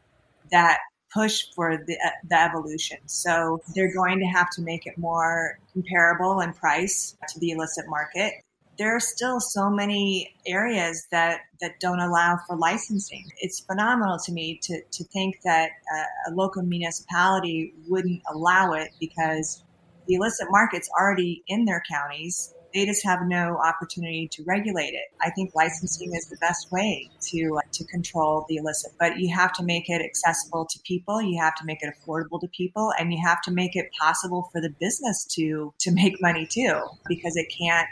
that 0.51 0.79
push 1.13 1.45
for 1.55 1.77
the, 1.87 1.95
uh, 2.05 2.11
the 2.29 2.41
evolution. 2.41 2.99
So 3.07 3.61
they're 3.75 3.93
going 3.93 4.19
to 4.21 4.27
have 4.27 4.51
to 4.51 4.63
make 4.63 4.87
it 4.87 4.97
more 4.97 5.59
comparable 5.73 6.41
in 6.41 6.53
price 6.53 7.17
to 7.29 7.41
the 7.41 7.51
illicit 7.51 7.87
market. 7.89 8.35
There 8.81 8.97
are 8.97 9.01
still 9.01 9.41
so 9.41 9.69
many 9.69 10.35
areas 10.47 11.07
that, 11.11 11.43
that 11.61 11.79
don't 11.81 12.01
allow 12.01 12.39
for 12.47 12.57
licensing. 12.57 13.27
It's 13.37 13.61
phenomenal 13.61 14.19
to 14.25 14.33
me 14.33 14.59
to, 14.63 14.81
to 14.91 15.05
think 15.05 15.43
that 15.45 15.69
a, 15.95 16.31
a 16.31 16.35
local 16.35 16.63
municipality 16.63 17.75
wouldn't 17.89 18.23
allow 18.33 18.73
it 18.73 18.89
because 18.99 19.63
the 20.07 20.15
illicit 20.15 20.47
market's 20.51 20.89
already 20.99 21.43
in 21.47 21.67
their 21.67 21.83
counties 21.91 22.55
they 22.75 22.87
just 22.87 23.05
have 23.05 23.21
no 23.23 23.59
opportunity 23.59 24.29
to 24.29 24.45
regulate 24.45 24.95
it. 24.95 25.09
I 25.21 25.31
think 25.31 25.55
licensing 25.55 26.15
is 26.15 26.27
the 26.27 26.37
best 26.37 26.71
way 26.71 27.11
to 27.31 27.59
uh, 27.59 27.61
to 27.73 27.85
control 27.85 28.47
the 28.49 28.57
illicit, 28.57 28.93
but 28.99 29.19
you 29.19 29.35
have 29.35 29.53
to 29.55 29.63
make 29.63 29.89
it 29.89 30.03
accessible 30.03 30.67
to 30.67 30.79
people. 30.81 31.21
You 31.21 31.41
have 31.41 31.55
to 31.57 31.65
make 31.65 31.83
it 31.83 31.93
affordable 31.95 32.41
to 32.41 32.49
people, 32.49 32.93
and 32.99 33.13
you 33.13 33.21
have 33.25 33.43
to 33.43 33.51
make 33.51 33.77
it 33.77 33.91
possible 33.99 34.49
for 34.53 34.61
the 34.61 34.71
business 34.81 35.25
to 35.37 35.75
to 35.81 35.91
make 35.91 36.21
money 36.21 36.47
too, 36.47 36.81
because 37.09 37.37
it 37.37 37.53
can't 37.57 37.89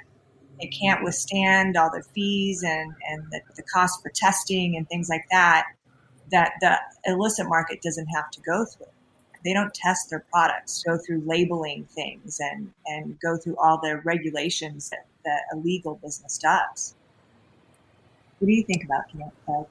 it 0.61 0.69
can't 0.69 1.03
withstand 1.05 1.77
all 1.77 1.91
the 1.91 2.03
fees 2.15 2.63
and 2.63 2.95
and 3.09 3.25
the, 3.31 3.41
the 3.57 3.63
cost 3.63 4.03
for 4.03 4.11
testing 4.11 4.77
and 4.77 4.89
things 4.89 5.09
like 5.09 5.25
that 5.31 5.67
that 6.31 6.53
the 6.61 6.77
illicit 7.07 7.49
market 7.49 7.81
doesn't 7.83 8.07
have 8.07 8.31
to 8.31 8.41
go 8.43 8.65
through 8.65 8.87
they 9.45 9.53
don't 9.53 9.73
test 9.75 10.11
their 10.11 10.25
products, 10.31 10.83
go 10.83 10.99
through 10.99 11.23
labeling 11.25 11.85
things 11.85 12.41
and, 12.41 12.73
and 12.87 13.19
go 13.21 13.37
through 13.37 13.57
all 13.57 13.79
the 13.79 14.01
regulations 14.05 14.91
that, 14.91 15.07
that 15.25 15.43
a 15.53 15.57
legal 15.57 15.97
business 15.97 16.39
does. 16.39 16.95
What 18.39 18.47
do 18.47 18.53
you 18.53 18.65
think 18.65 18.85
about 18.85 19.05
uh, 19.49 19.63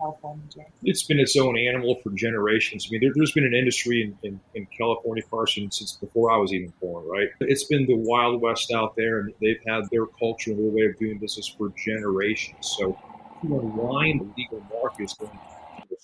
California? 0.00 0.44
It's 0.82 1.04
been 1.04 1.20
its 1.20 1.36
own 1.36 1.58
animal 1.58 1.96
for 2.02 2.10
generations. 2.10 2.88
I 2.88 2.92
mean, 2.92 3.00
there, 3.02 3.22
has 3.22 3.32
been 3.32 3.44
an 3.44 3.54
industry 3.54 4.02
in, 4.02 4.28
in, 4.28 4.40
in, 4.54 4.66
California, 4.76 5.22
Karson, 5.30 5.72
since 5.72 5.96
before 5.96 6.30
I 6.30 6.36
was 6.36 6.52
even 6.52 6.72
born, 6.80 7.06
right? 7.06 7.28
It's 7.40 7.64
been 7.64 7.86
the 7.86 7.96
Wild 7.96 8.40
West 8.40 8.72
out 8.72 8.96
there, 8.96 9.20
and 9.20 9.32
they've 9.40 9.60
had 9.66 9.84
their 9.90 10.06
culture 10.06 10.52
and 10.52 10.58
their 10.58 10.70
way 10.70 10.86
of 10.86 10.98
doing 10.98 11.18
business 11.18 11.48
for 11.56 11.72
generations. 11.84 12.74
So 12.78 12.98
to 13.42 13.58
unwind 13.58 14.20
the 14.20 14.32
legal 14.36 14.62
market 14.82 15.04
is 15.04 15.14
going 15.14 15.30
to 15.30 15.38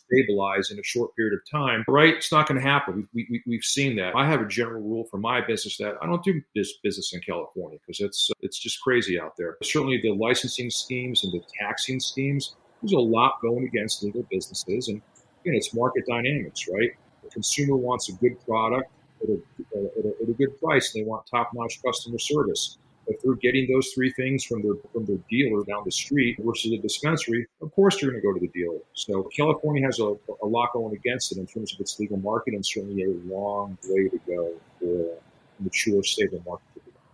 stabilize 0.07 0.71
in 0.71 0.79
a 0.79 0.83
short 0.83 1.15
period 1.17 1.35
of 1.35 1.41
time, 1.51 1.85
right? 1.89 2.15
It's 2.15 2.33
not 2.33 2.47
going 2.47 2.61
to 2.61 2.67
happen. 2.67 3.09
We, 3.13 3.27
we, 3.31 3.43
we've 3.47 3.65
seen 3.65 3.97
that. 3.97 4.15
I 4.15 4.27
have 4.27 4.41
a 4.41 4.47
general 4.47 4.83
rule 4.83 5.07
for 5.11 5.19
my 5.19 5.41
business 5.45 5.77
that 5.79 5.95
I 6.01 6.07
don't 6.07 6.23
do 6.23 6.41
this 6.55 6.75
business 6.83 7.13
in 7.13 7.21
California 7.21 7.79
because 7.85 8.01
it's 8.01 8.31
it's 8.41 8.59
just 8.59 8.81
crazy 8.81 9.19
out 9.19 9.37
there. 9.37 9.57
Certainly, 9.63 10.01
the 10.03 10.13
licensing 10.13 10.71
schemes 10.71 11.25
and 11.25 11.33
the 11.33 11.41
taxing 11.61 12.01
schemes. 12.01 12.55
There's 12.83 12.93
a 12.93 12.99
lot 12.99 13.41
going 13.43 13.65
against 13.65 14.03
legal 14.03 14.25
businesses, 14.31 14.89
and 14.89 15.01
again, 15.41 15.55
it's 15.55 15.75
market 15.75 16.05
dynamics, 16.07 16.69
right? 16.73 16.91
The 17.23 17.31
consumer 17.31 17.77
wants 17.77 18.09
a 18.09 18.13
good 18.13 18.39
product 18.45 18.91
at 19.23 19.31
a, 19.31 19.35
at 19.77 20.05
a, 20.05 20.23
at 20.23 20.29
a 20.29 20.33
good 20.33 20.59
price, 20.61 20.95
and 20.95 21.03
they 21.03 21.09
want 21.09 21.27
top-notch 21.27 21.83
customer 21.83 22.19
service 22.19 22.79
if 23.07 23.23
they're 23.23 23.35
getting 23.35 23.71
those 23.73 23.89
three 23.95 24.13
things 24.13 24.45
from 24.45 24.63
their 24.63 24.75
from 24.93 25.05
their 25.05 25.19
dealer 25.31 25.65
down 25.65 25.83
the 25.85 25.93
street 25.93 26.37
versus 26.41 26.73
a 26.73 26.79
dispensary, 26.79 27.47
of 27.61 27.73
course 27.75 28.01
they're 28.01 28.11
going 28.11 28.21
to 28.21 28.27
go 28.27 28.33
to 28.33 28.41
the 28.41 28.49
dealer. 28.49 28.79
So 28.95 29.25
California 29.37 29.85
has 29.85 30.01
a, 30.01 30.15
a 30.43 30.47
lot 30.47 30.73
going 30.73 30.95
against 30.95 31.33
it 31.33 31.39
in 31.39 31.47
terms 31.47 31.73
of 31.75 31.81
its 31.81 31.99
legal 31.99 32.19
market, 32.19 32.55
and 32.55 32.65
certainly 32.65 33.05
a 33.05 33.33
long 33.33 33.79
way 33.89 34.09
to 34.09 34.21
go 34.27 34.53
for 34.81 35.19
a 35.61 35.63
mature, 35.63 36.03
stable 36.03 36.43
market. 36.47 36.65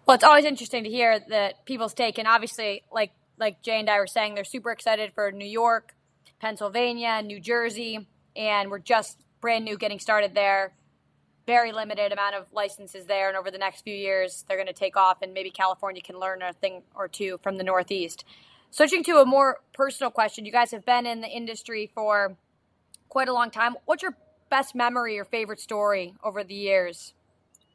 Well, 0.07 0.17
it's 0.17 0.25
always 0.25 0.45
interesting 0.45 0.85
to 0.85 0.91
hear 0.91 1.21
that 1.29 1.65
people's 1.65 1.95
take, 1.95 2.19
and 2.19 2.27
obviously, 2.27 2.83
like 2.93 3.13
like 3.43 3.63
Jay 3.63 3.81
and 3.81 3.91
I 3.91 3.99
were 3.99 4.07
saying, 4.07 4.35
they're 4.35 4.45
super 4.45 4.71
excited 4.71 5.13
for 5.15 5.31
New 5.33 5.45
York, 5.47 5.95
Pennsylvania, 6.41 7.21
New 7.23 7.41
Jersey, 7.41 8.07
and 8.35 8.71
we're 8.71 8.79
just 8.79 9.19
brand 9.41 9.65
new 9.65 9.77
getting 9.77 9.99
started 9.99 10.35
there 10.35 10.73
very 11.47 11.73
limited 11.73 12.13
amount 12.13 12.35
of 12.35 12.47
licenses 12.53 13.07
there, 13.07 13.29
and 13.29 13.37
over 13.37 13.51
the 13.51 13.59
next 13.59 13.83
few 13.83 13.95
years, 13.95 14.45
they're 14.47 14.57
going 14.57 14.67
to 14.67 14.73
take 14.73 14.97
off, 14.97 15.23
and 15.23 15.33
maybe 15.33 15.51
California 15.51 16.03
can 16.03 16.19
learn 16.19 16.43
a 16.43 16.53
thing 16.53 16.83
or 16.95 17.09
two 17.09 17.39
from 17.43 17.59
the 17.59 17.65
Northeast. 17.65 18.25
Switching 18.71 19.05
to 19.05 19.19
a 19.19 19.27
more 19.27 19.61
personal 19.75 20.11
question, 20.11 20.47
you 20.47 20.53
guys 20.53 20.71
have 20.71 20.85
been 20.85 21.05
in 21.05 21.21
the 21.21 21.29
industry 21.29 21.91
for 21.95 22.37
quite 23.09 23.29
a 23.29 23.33
long 23.33 23.51
time. 23.51 23.75
What's 23.85 24.03
your 24.03 24.17
best 24.51 24.75
memory 24.75 25.19
or 25.19 25.25
favorite 25.25 25.61
story 25.61 26.15
over 26.23 26.45
the 26.45 26.55
years? 26.55 27.13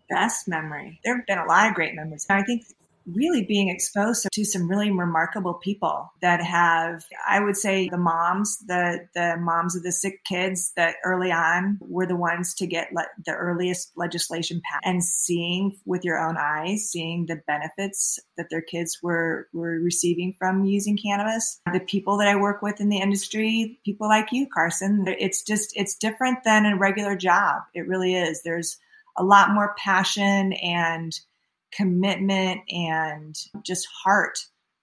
Best 0.10 0.48
memory. 0.48 1.00
There 1.04 1.18
have 1.18 1.26
been 1.26 1.38
a 1.38 1.46
lot 1.46 1.68
of 1.68 1.76
great 1.76 1.94
memories. 1.94 2.26
I 2.30 2.44
think 2.44 2.64
really 3.13 3.43
being 3.43 3.70
exposed 3.70 4.28
to 4.32 4.46
some 4.46 4.70
really 4.70 4.91
remarkable 4.91 5.54
people 5.56 6.12
that 6.22 6.43
have 6.43 7.04
i 7.28 7.39
would 7.39 7.56
say 7.56 7.88
the 7.89 7.98
moms 7.98 8.58
the 8.67 9.08
the 9.15 9.36
moms 9.39 9.76
of 9.76 9.84
the 9.84 9.91
sick 9.91 10.24
kids 10.26 10.74
that 10.76 10.96
early 11.04 11.32
on 11.32 11.78
were 11.82 12.06
the 12.06 12.15
ones 12.15 12.54
to 12.54 12.67
get 12.67 12.91
le- 12.93 13.08
the 13.26 13.34
earliest 13.34 13.91
legislation 13.96 14.62
passed. 14.63 14.82
And 14.86 15.04
seeing 15.04 15.78
with 15.86 16.04
your 16.04 16.20
own 16.20 16.38
eyes 16.38 16.89
seeing 16.89 17.26
the 17.26 17.41
benefits 17.48 18.20
that 18.38 18.50
their 18.50 18.62
kids 18.62 19.00
were 19.02 19.48
were 19.54 19.80
receiving 19.80 20.36
from 20.38 20.65
using 20.65 20.98
cannabis. 20.98 21.60
The 21.72 21.80
people 21.80 22.17
that 22.17 22.28
i 22.28 22.36
work 22.36 22.62
with 22.62 22.80
in 22.80 22.89
the 22.89 23.00
industry 23.00 23.80
people 23.86 24.08
like 24.08 24.32
you 24.32 24.48
carson 24.48 25.06
it's 25.08 25.43
just 25.43 25.72
it's 25.76 25.96
different 25.96 26.43
than 26.43 26.65
a 26.65 26.78
regular 26.78 27.15
job. 27.15 27.63
It 27.74 27.88
really 27.88 28.15
is. 28.15 28.43
There's 28.43 28.78
a 29.17 29.24
lot 29.24 29.52
more 29.52 29.76
passion 29.78 30.54
and 30.54 31.17
commitment 31.78 32.62
and 32.70 33.38
just 33.63 33.88
heart 34.04 34.40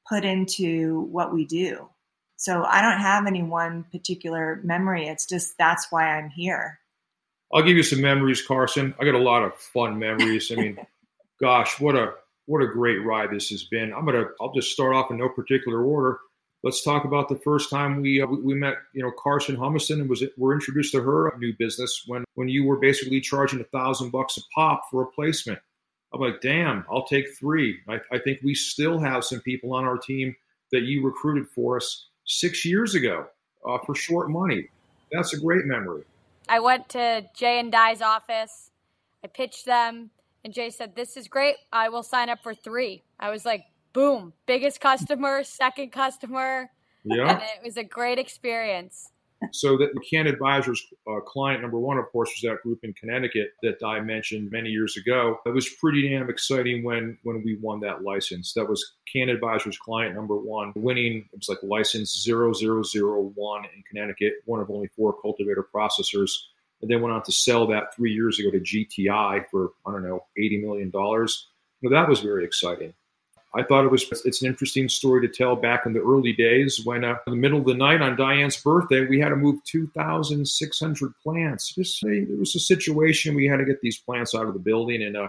put 0.09 0.24
into 0.24 1.09
what 1.11 1.35
we 1.35 1.44
do. 1.44 1.88
So 2.37 2.64
I 2.64 2.83
don't 2.83 3.00
have 3.00 3.26
any 3.26 3.42
one 3.42 3.85
particular 3.90 4.61
memory. 4.64 5.07
It's 5.07 5.26
just 5.26 5.57
that's 5.59 5.87
why 5.90 6.16
I'm 6.16 6.30
here. 6.30 6.78
I'll 7.52 7.62
give 7.62 7.76
you 7.76 7.83
some 7.83 8.00
memories, 8.00 8.46
Karson. 8.46 8.94
I 9.00 9.04
got 9.04 9.14
a 9.14 9.18
lot 9.18 9.42
of 9.42 9.54
fun 9.54 9.98
memories. 9.98 10.50
I 10.50 10.57
mean, 10.57 10.78
gosh, 11.40 11.80
what 11.80 11.94
a 11.94 12.12
what 12.46 12.62
a 12.62 12.66
great 12.66 12.98
ride 12.98 13.30
this 13.30 13.48
has 13.50 13.64
been. 13.64 13.92
I'm 13.92 14.04
gonna 14.04 14.26
I'll 14.40 14.52
just 14.52 14.72
start 14.72 14.94
off 14.94 15.11
in 15.11 15.18
no 15.18 15.28
particular 15.28 15.83
order. 15.83 16.18
Let's 16.62 16.83
talk 16.83 17.04
about 17.04 17.28
the 17.28 17.37
first 17.37 17.70
time 17.70 18.00
we 18.00 18.20
uh, 18.20 18.26
we 18.26 18.54
met. 18.54 18.74
You 18.92 19.02
know, 19.02 19.12
Karson 19.12 19.57
Humiston 19.57 20.00
and 20.00 20.09
was 20.09 20.22
we're 20.37 20.54
introduced 20.54 20.92
to 20.92 21.02
her 21.02 21.33
new 21.38 21.54
business 21.59 22.02
when 22.07 22.24
when 22.35 22.48
you 22.48 22.64
were 22.64 22.76
basically 22.76 23.20
charging 23.20 23.61
a 23.61 23.64
thousand 23.64 24.11
bucks 24.11 24.37
a 24.37 24.40
pop 24.54 24.83
for 24.90 25.02
a 25.02 25.07
placement. 25.07 25.61
I'm 26.14 26.20
like, 26.20 26.40
damn, 26.40 26.85
I'll 26.88 27.07
take 27.07 27.35
three. 27.37 27.81
I, 27.88 27.98
I 28.12 28.18
think 28.18 28.38
we 28.42 28.55
still 28.55 29.00
have 29.00 29.24
some 29.24 29.40
people 29.40 29.74
on 29.74 29.85
our 29.85 29.98
team 29.98 30.37
that 30.70 30.83
you 30.83 31.05
recruited 31.05 31.48
for 31.48 31.77
us 31.77 32.07
six 32.24 32.64
years 32.64 32.94
ago 32.94 33.27
uh, 33.68 33.79
for 33.85 33.96
short 33.96 34.31
money. 34.31 34.68
That's 35.11 35.35
a 35.35 35.40
great 35.40 35.64
memory. 35.64 36.05
I 36.48 36.61
went 36.61 36.88
to 36.90 37.24
Jay 37.35 37.59
and 37.59 37.72
Di's 37.72 38.00
office. 38.00 38.70
I 39.24 39.27
pitched 39.27 39.64
them, 39.66 40.11
and 40.44 40.55
Jay 40.55 40.70
said, 40.70 40.94
"This 40.94 41.16
is 41.16 41.27
great. 41.27 41.57
I 41.72 41.88
will 41.88 42.03
sign 42.03 42.29
up 42.29 42.42
for 42.42 42.55
three. 42.55 43.03
I 43.18 43.31
was 43.31 43.44
like, 43.44 43.64
"Boom! 43.92 44.35
Biggest 44.46 44.81
customer, 44.81 45.42
second 45.42 45.90
customer." 45.90 46.70
Yeah, 47.05 47.31
and 47.31 47.42
it 47.42 47.64
was 47.64 47.77
a 47.77 47.85
great 47.85 48.18
experience. 48.18 49.11
So 49.52 49.76
that 49.78 49.94
McCann 49.94 50.28
Advisors 50.28 50.85
uh, 51.11 51.20
client 51.20 51.62
number 51.62 51.78
one, 51.78 51.98
of 51.98 52.07
course, 52.12 52.30
was 52.30 52.50
that 52.50 52.62
group 52.62 52.80
in 52.83 52.92
Connecticut 52.94 53.52
that 53.62 53.76
I 53.85 54.00
mentioned 54.00 54.50
many 54.50 54.70
years 54.70 54.96
ago. 54.96 55.38
It 55.46 55.50
was 55.50 55.68
pretty 55.80 56.09
damn 56.09 56.30
exciting 56.30 56.85
when 56.85 57.18
when 57.22 57.42
we 57.44 57.57
won 57.61 57.80
that 57.80 58.02
license. 58.02 58.52
That 58.54 58.68
was 58.68 58.94
Canna 59.12 59.33
Advisors 59.33 59.78
client 59.78 60.14
number 60.14 60.37
one, 60.37 60.72
winning 60.76 61.28
it 61.33 61.38
was 61.38 61.48
like 61.48 61.62
license 61.62 62.26
0001 62.26 63.64
in 63.64 63.83
Connecticut, 63.88 64.35
one 64.44 64.61
of 64.61 64.70
only 64.70 64.88
four 64.96 65.14
cultivator 65.20 65.66
processors. 65.74 66.30
And 66.83 66.90
then 66.90 67.00
went 67.00 67.14
on 67.14 67.22
to 67.22 67.33
sell 67.33 67.66
that 67.68 67.94
three 67.94 68.12
years 68.12 68.38
ago 68.38 68.50
to 68.50 68.61
GTI 68.61 69.46
for 69.50 69.70
I 69.87 69.92
don't 69.92 70.07
know 70.07 70.24
eighty 70.37 70.59
million 70.59 70.90
dollars. 70.90 71.48
That 71.83 72.09
was 72.09 72.20
very 72.20 72.44
exciting. 72.44 72.94
I 73.56 73.62
thought 73.62 73.84
it 73.84 73.90
was 73.90 74.04
it's 74.24 74.42
an 74.42 74.48
interesting 74.48 74.88
story 74.88 75.26
to 75.26 75.32
tell 75.32 75.54
back 75.54 75.86
in 75.86 75.92
the 75.92 76.00
early 76.00 76.32
days 76.32 76.80
when 76.84 77.04
uh, 77.04 77.16
in 77.26 77.32
the 77.32 77.36
middle 77.36 77.60
of 77.60 77.66
the 77.66 77.74
night 77.74 78.02
on 78.02 78.16
Diane's 78.16 78.56
birthday 78.56 79.06
we 79.06 79.20
had 79.20 79.28
to 79.28 79.36
move 79.36 79.62
2,600 79.64 81.12
plants. 81.22 81.74
Just 81.74 82.00
say 82.00 82.24
there 82.24 82.36
was 82.36 82.56
a 82.56 82.60
situation 82.60 83.34
we 83.34 83.46
had 83.46 83.58
to 83.58 83.64
get 83.64 83.80
these 83.80 83.98
plants 83.98 84.34
out 84.34 84.46
of 84.46 84.54
the 84.54 84.60
building 84.60 85.02
and 85.02 85.16
uh, 85.16 85.28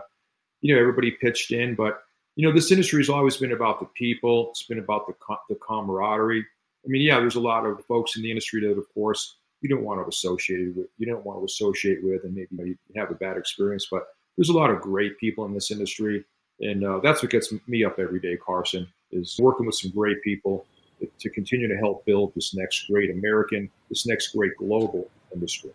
you 0.61 0.73
know 0.73 0.81
everybody 0.81 1.11
pitched 1.11 1.51
in, 1.51 1.75
but 1.75 2.01
you 2.35 2.47
know 2.47 2.53
this 2.53 2.71
industry 2.71 2.99
has 2.99 3.09
always 3.09 3.37
been 3.37 3.51
about 3.51 3.79
the 3.79 3.85
people. 3.95 4.49
It's 4.49 4.63
been 4.63 4.79
about 4.79 5.07
the 5.07 5.13
the 5.49 5.55
camaraderie. 5.55 6.45
I 6.85 6.87
mean, 6.87 7.01
yeah, 7.01 7.19
there's 7.19 7.35
a 7.35 7.39
lot 7.39 7.65
of 7.65 7.83
folks 7.85 8.15
in 8.15 8.21
the 8.21 8.29
industry 8.29 8.61
that, 8.61 8.77
of 8.77 8.85
course, 8.93 9.37
you 9.61 9.69
don't 9.69 9.83
want 9.83 10.03
to 10.03 10.07
associate 10.07 10.75
with. 10.75 10.87
You 10.97 11.07
don't 11.07 11.25
want 11.25 11.39
to 11.39 11.45
associate 11.45 12.03
with, 12.03 12.23
and 12.23 12.33
maybe 12.33 12.69
you 12.69 12.77
have 12.95 13.11
a 13.11 13.15
bad 13.15 13.37
experience. 13.37 13.87
But 13.89 14.03
there's 14.37 14.49
a 14.49 14.53
lot 14.53 14.69
of 14.69 14.81
great 14.81 15.17
people 15.17 15.45
in 15.45 15.53
this 15.53 15.71
industry 15.71 16.23
and 16.59 16.85
uh, 16.85 16.99
that's 17.03 17.21
what 17.21 17.31
gets 17.31 17.53
me 17.67 17.83
up 17.83 17.99
every 17.99 18.19
day, 18.19 18.37
Karson, 18.37 18.87
is 19.11 19.37
working 19.39 19.65
with 19.65 19.75
some 19.75 19.91
great 19.91 20.21
people 20.23 20.65
to 21.19 21.29
continue 21.29 21.67
to 21.67 21.75
help 21.77 22.05
build 22.05 22.33
this 22.35 22.55
next 22.55 22.87
great 22.89 23.11
American, 23.11 23.69
this 23.89 24.05
next 24.05 24.29
great 24.29 24.55
global 24.57 25.09
industry. 25.33 25.71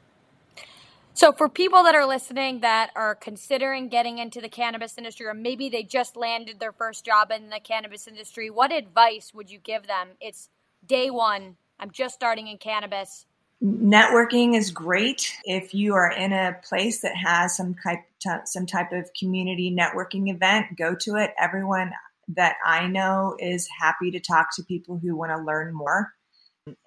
So, 1.12 1.32
for 1.32 1.48
people 1.48 1.82
that 1.82 1.94
are 1.94 2.06
listening 2.06 2.60
that 2.60 2.90
are 2.96 3.14
considering 3.14 3.88
getting 3.88 4.18
into 4.18 4.40
the 4.40 4.48
cannabis 4.48 4.96
industry, 4.96 5.26
or 5.26 5.34
maybe 5.34 5.68
they 5.68 5.82
just 5.82 6.16
landed 6.16 6.60
their 6.60 6.72
first 6.72 7.04
job 7.04 7.30
in 7.30 7.50
the 7.50 7.60
cannabis 7.60 8.08
industry, 8.08 8.48
what 8.48 8.72
advice 8.72 9.32
would 9.34 9.50
you 9.50 9.58
give 9.58 9.86
them? 9.86 10.10
It's 10.20 10.48
day 10.86 11.10
one. 11.10 11.56
I'm 11.78 11.90
just 11.90 12.14
starting 12.14 12.46
in 12.46 12.58
cannabis. 12.58 13.26
Networking 13.62 14.56
is 14.56 14.70
great 14.70 15.34
if 15.44 15.74
you 15.74 15.94
are 15.94 16.10
in 16.10 16.32
a 16.32 16.56
place 16.64 17.02
that 17.02 17.14
has 17.14 17.54
some 17.54 17.74
type 17.74 18.00
some 18.46 18.66
type 18.66 18.92
of 18.92 19.10
community 19.18 19.74
networking 19.74 20.30
event. 20.30 20.66
Go 20.78 20.94
to 20.94 21.16
it. 21.16 21.32
Everyone 21.38 21.92
that 22.28 22.56
I 22.64 22.86
know 22.86 23.36
is 23.38 23.68
happy 23.78 24.10
to 24.12 24.20
talk 24.20 24.54
to 24.56 24.62
people 24.62 24.98
who 24.98 25.14
want 25.14 25.32
to 25.32 25.42
learn 25.42 25.74
more, 25.74 26.10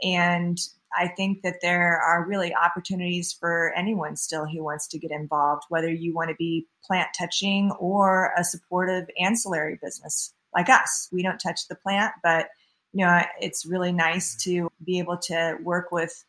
and 0.02 0.58
I 0.98 1.10
think 1.10 1.44
that 1.44 1.62
there 1.62 2.00
are 2.02 2.26
really 2.26 2.56
opportunities 2.56 3.32
for 3.32 3.72
anyone 3.76 4.16
still 4.16 4.48
who 4.48 4.64
wants 4.64 4.88
to 4.88 5.00
get 5.00 5.12
involved, 5.12 5.66
whether 5.70 5.92
you 5.92 6.16
want 6.16 6.30
to 6.30 6.36
be 6.36 6.68
plant 6.84 7.10
touching 7.18 7.72
or 7.80 8.32
a 8.36 8.44
supportive 8.44 9.08
ancillary 9.20 9.78
business 9.80 10.34
like 10.56 10.70
us. 10.70 11.08
We 11.12 11.22
don't 11.22 11.40
touch 11.40 11.68
the 11.68 11.76
plant, 11.76 12.14
but 12.24 12.48
you 12.94 13.06
know 13.06 13.22
it's 13.40 13.64
really 13.64 13.92
nice 13.92 14.36
to 14.44 14.72
be 14.84 14.98
able 14.98 15.18
to 15.18 15.58
work 15.62 15.92
with 15.92 16.24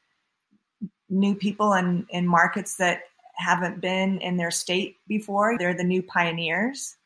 new 1.09 1.35
people 1.35 1.73
in, 1.75 2.07
in 2.11 2.27
markets 2.27 2.77
that 2.77 3.03
haven't 3.37 3.81
been 3.81 4.19
in 4.19 4.37
their 4.37 4.51
state 4.51 4.97
before. 5.07 5.59
They're 5.59 5.75
the 5.75 5.85
new 5.85 6.03
pioneers. 6.03 6.97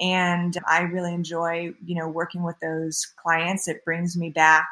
And 0.00 0.56
I 0.66 0.82
really 0.82 1.14
enjoy, 1.14 1.74
you 1.84 1.94
know, 1.94 2.08
working 2.08 2.42
with 2.42 2.56
those 2.60 3.06
clients. 3.22 3.68
It 3.68 3.84
brings 3.84 4.16
me 4.16 4.30
back 4.30 4.66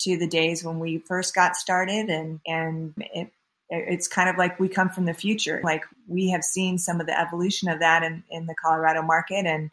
to 0.00 0.16
the 0.16 0.26
days 0.26 0.64
when 0.64 0.78
we 0.78 0.98
first 0.98 1.34
got 1.34 1.56
started 1.56 2.10
and, 2.10 2.40
and 2.46 2.94
it, 2.96 3.30
it's 3.70 4.08
kind 4.08 4.28
of 4.28 4.36
like 4.36 4.58
we 4.58 4.68
come 4.68 4.88
from 4.88 5.04
the 5.04 5.14
future. 5.14 5.60
Like 5.62 5.84
we 6.08 6.30
have 6.30 6.42
seen 6.42 6.78
some 6.78 7.00
of 7.00 7.06
the 7.06 7.18
evolution 7.18 7.68
of 7.68 7.80
that 7.80 8.02
in, 8.02 8.24
in 8.30 8.46
the 8.46 8.54
Colorado 8.54 9.02
market 9.02 9.46
and, 9.46 9.70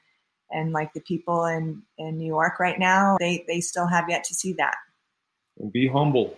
and 0.52 0.72
like 0.72 0.94
the 0.94 1.02
people 1.02 1.46
in, 1.46 1.82
in 1.98 2.18
New 2.18 2.28
York 2.28 2.60
right 2.60 2.78
now, 2.78 3.18
they, 3.20 3.44
they 3.48 3.62
still 3.62 3.88
have 3.88 4.06
yet 4.10 4.24
to 4.26 4.36
see 4.36 4.54
that. 4.54 4.76
Be 5.72 5.88
humble 5.88 6.38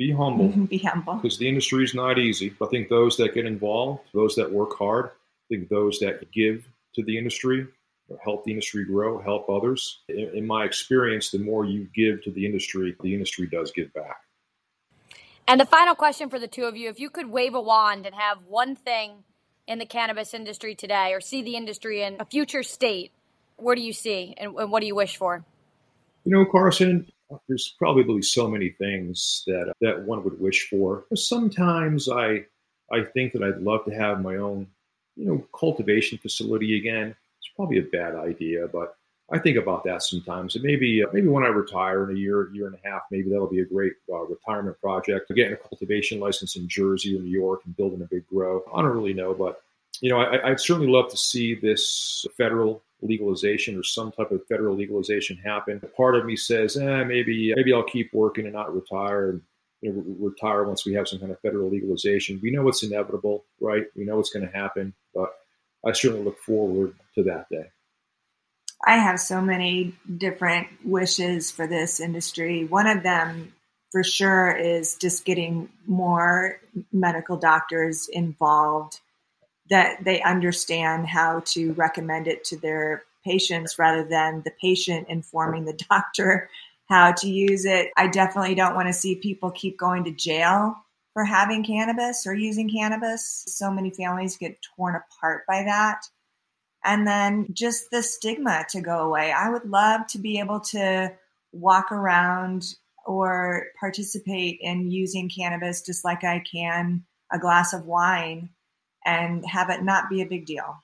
be 0.00 0.10
humble. 0.10 0.48
be 0.66 0.78
humble. 0.78 1.16
Because 1.16 1.36
the 1.36 1.46
industry 1.46 1.84
is 1.84 1.94
not 1.94 2.18
easy. 2.18 2.54
I 2.62 2.66
think 2.66 2.88
those 2.88 3.18
that 3.18 3.34
get 3.34 3.44
involved, 3.44 4.00
those 4.14 4.34
that 4.36 4.50
work 4.50 4.76
hard, 4.78 5.06
I 5.06 5.54
think 5.54 5.68
those 5.68 5.98
that 6.00 6.32
give 6.32 6.66
to 6.94 7.04
the 7.04 7.18
industry, 7.18 7.66
help 8.24 8.44
the 8.44 8.50
industry 8.50 8.86
grow, 8.86 9.20
help 9.20 9.50
others. 9.50 10.00
In, 10.08 10.30
in 10.34 10.46
my 10.46 10.64
experience, 10.64 11.30
the 11.30 11.38
more 11.38 11.66
you 11.66 11.86
give 11.94 12.24
to 12.24 12.30
the 12.30 12.46
industry, 12.46 12.96
the 13.02 13.12
industry 13.12 13.46
does 13.46 13.72
give 13.72 13.92
back. 13.92 14.16
And 15.46 15.60
the 15.60 15.66
final 15.66 15.94
question 15.94 16.30
for 16.30 16.38
the 16.38 16.48
two 16.48 16.64
of 16.64 16.76
you 16.76 16.88
if 16.88 16.98
you 16.98 17.10
could 17.10 17.26
wave 17.30 17.54
a 17.54 17.60
wand 17.60 18.06
and 18.06 18.14
have 18.14 18.38
one 18.48 18.76
thing 18.76 19.24
in 19.66 19.78
the 19.78 19.86
cannabis 19.86 20.32
industry 20.32 20.74
today 20.74 21.12
or 21.12 21.20
see 21.20 21.42
the 21.42 21.56
industry 21.56 22.02
in 22.02 22.16
a 22.20 22.24
future 22.24 22.62
state, 22.62 23.12
where 23.56 23.76
do 23.76 23.82
you 23.82 23.92
see 23.92 24.34
and, 24.38 24.54
and 24.54 24.72
what 24.72 24.80
do 24.80 24.86
you 24.86 24.94
wish 24.94 25.18
for? 25.18 25.44
You 26.24 26.32
know, 26.32 26.46
Karson, 26.46 27.06
there's 27.48 27.74
probably 27.78 28.22
so 28.22 28.48
many 28.48 28.70
things 28.70 29.42
that 29.46 29.72
that 29.80 30.02
one 30.02 30.24
would 30.24 30.40
wish 30.40 30.68
for. 30.68 31.04
Sometimes 31.14 32.08
I 32.08 32.44
I 32.92 33.04
think 33.04 33.32
that 33.32 33.42
I'd 33.42 33.60
love 33.60 33.84
to 33.84 33.94
have 33.94 34.22
my 34.22 34.36
own, 34.36 34.66
you 35.16 35.26
know, 35.26 35.46
cultivation 35.58 36.18
facility 36.18 36.76
again. 36.76 37.14
It's 37.38 37.50
probably 37.54 37.78
a 37.78 37.82
bad 37.82 38.14
idea, 38.16 38.66
but 38.68 38.96
I 39.32 39.38
think 39.38 39.56
about 39.56 39.84
that 39.84 40.02
sometimes. 40.02 40.56
And 40.56 40.64
maybe 40.64 41.02
uh, 41.02 41.06
maybe 41.12 41.28
when 41.28 41.44
I 41.44 41.48
retire 41.48 42.08
in 42.08 42.16
a 42.16 42.18
year, 42.18 42.50
year 42.52 42.66
and 42.66 42.76
a 42.76 42.88
half, 42.88 43.02
maybe 43.10 43.30
that'll 43.30 43.46
be 43.46 43.60
a 43.60 43.64
great 43.64 43.92
uh, 44.12 44.24
retirement 44.24 44.80
project. 44.80 45.30
Getting 45.34 45.52
a 45.52 45.56
cultivation 45.56 46.18
license 46.18 46.56
in 46.56 46.68
Jersey 46.68 47.16
or 47.16 47.22
New 47.22 47.30
York 47.30 47.60
and 47.64 47.76
building 47.76 48.02
a 48.02 48.06
big 48.06 48.26
grow. 48.26 48.62
I 48.74 48.82
don't 48.82 48.96
really 48.96 49.14
know, 49.14 49.32
but 49.32 49.62
you 50.00 50.10
know, 50.10 50.18
I, 50.18 50.50
I'd 50.50 50.60
certainly 50.60 50.90
love 50.90 51.10
to 51.10 51.16
see 51.16 51.54
this 51.54 52.26
federal 52.36 52.82
legalization 53.02 53.78
or 53.78 53.82
some 53.82 54.12
type 54.12 54.30
of 54.30 54.46
federal 54.46 54.76
legalization 54.76 55.36
happen. 55.36 55.80
Part 55.96 56.16
of 56.16 56.24
me 56.24 56.36
says, 56.36 56.76
eh, 56.76 57.04
maybe 57.04 57.52
maybe 57.56 57.72
I'll 57.72 57.82
keep 57.82 58.12
working 58.12 58.44
and 58.44 58.54
not 58.54 58.74
retire 58.74 59.30
and 59.30 59.42
you 59.80 59.92
know, 59.92 60.04
retire 60.18 60.64
once 60.64 60.84
we 60.84 60.94
have 60.94 61.08
some 61.08 61.18
kind 61.18 61.32
of 61.32 61.40
federal 61.40 61.70
legalization. 61.70 62.40
We 62.42 62.50
know 62.50 62.68
it's 62.68 62.82
inevitable, 62.82 63.44
right? 63.60 63.84
We 63.96 64.04
know 64.04 64.18
it's 64.18 64.30
going 64.30 64.46
to 64.46 64.52
happen, 64.54 64.94
but 65.14 65.30
I 65.86 65.92
certainly 65.92 66.24
look 66.24 66.38
forward 66.40 66.94
to 67.14 67.22
that 67.24 67.48
day. 67.50 67.70
I 68.86 68.96
have 68.96 69.20
so 69.20 69.40
many 69.40 69.94
different 70.16 70.68
wishes 70.84 71.50
for 71.50 71.66
this 71.66 72.00
industry. 72.00 72.64
One 72.64 72.86
of 72.86 73.02
them, 73.02 73.52
for 73.92 74.02
sure, 74.02 74.50
is 74.50 74.96
just 74.96 75.24
getting 75.24 75.68
more 75.86 76.60
medical 76.92 77.36
doctors 77.36 78.08
involved 78.10 79.00
that 79.70 80.04
they 80.04 80.20
understand 80.22 81.06
how 81.06 81.40
to 81.46 81.72
recommend 81.74 82.26
it 82.26 82.44
to 82.44 82.58
their 82.58 83.04
patients 83.24 83.78
rather 83.78 84.04
than 84.04 84.42
the 84.44 84.52
patient 84.60 85.08
informing 85.08 85.64
the 85.64 85.78
doctor 85.90 86.50
how 86.88 87.12
to 87.12 87.28
use 87.28 87.64
it. 87.64 87.90
I 87.96 88.08
definitely 88.08 88.56
don't 88.56 88.74
want 88.74 88.88
to 88.88 88.92
see 88.92 89.14
people 89.14 89.52
keep 89.52 89.78
going 89.78 90.02
to 90.04 90.10
jail 90.10 90.74
for 91.12 91.24
having 91.24 91.64
cannabis 91.64 92.26
or 92.26 92.34
using 92.34 92.68
cannabis. 92.68 93.44
So 93.46 93.70
many 93.70 93.90
families 93.90 94.36
get 94.36 94.58
torn 94.76 94.96
apart 94.96 95.44
by 95.46 95.62
that. 95.64 96.02
And 96.84 97.06
then 97.06 97.46
just 97.52 97.90
the 97.90 98.02
stigma 98.02 98.64
to 98.70 98.80
go 98.80 99.06
away. 99.06 99.30
I 99.32 99.50
would 99.50 99.66
love 99.66 100.06
to 100.08 100.18
be 100.18 100.40
able 100.40 100.60
to 100.60 101.12
walk 101.52 101.92
around 101.92 102.74
or 103.06 103.66
participate 103.78 104.58
in 104.60 104.90
using 104.90 105.28
cannabis 105.28 105.82
just 105.82 106.04
like 106.04 106.24
I 106.24 106.42
can 106.50 107.04
a 107.32 107.38
glass 107.38 107.72
of 107.72 107.86
wine 107.86 108.48
and 109.10 109.44
have 109.46 109.70
it 109.70 109.82
not 109.82 110.08
be 110.08 110.22
a 110.22 110.26
big 110.26 110.46
deal. 110.46 110.82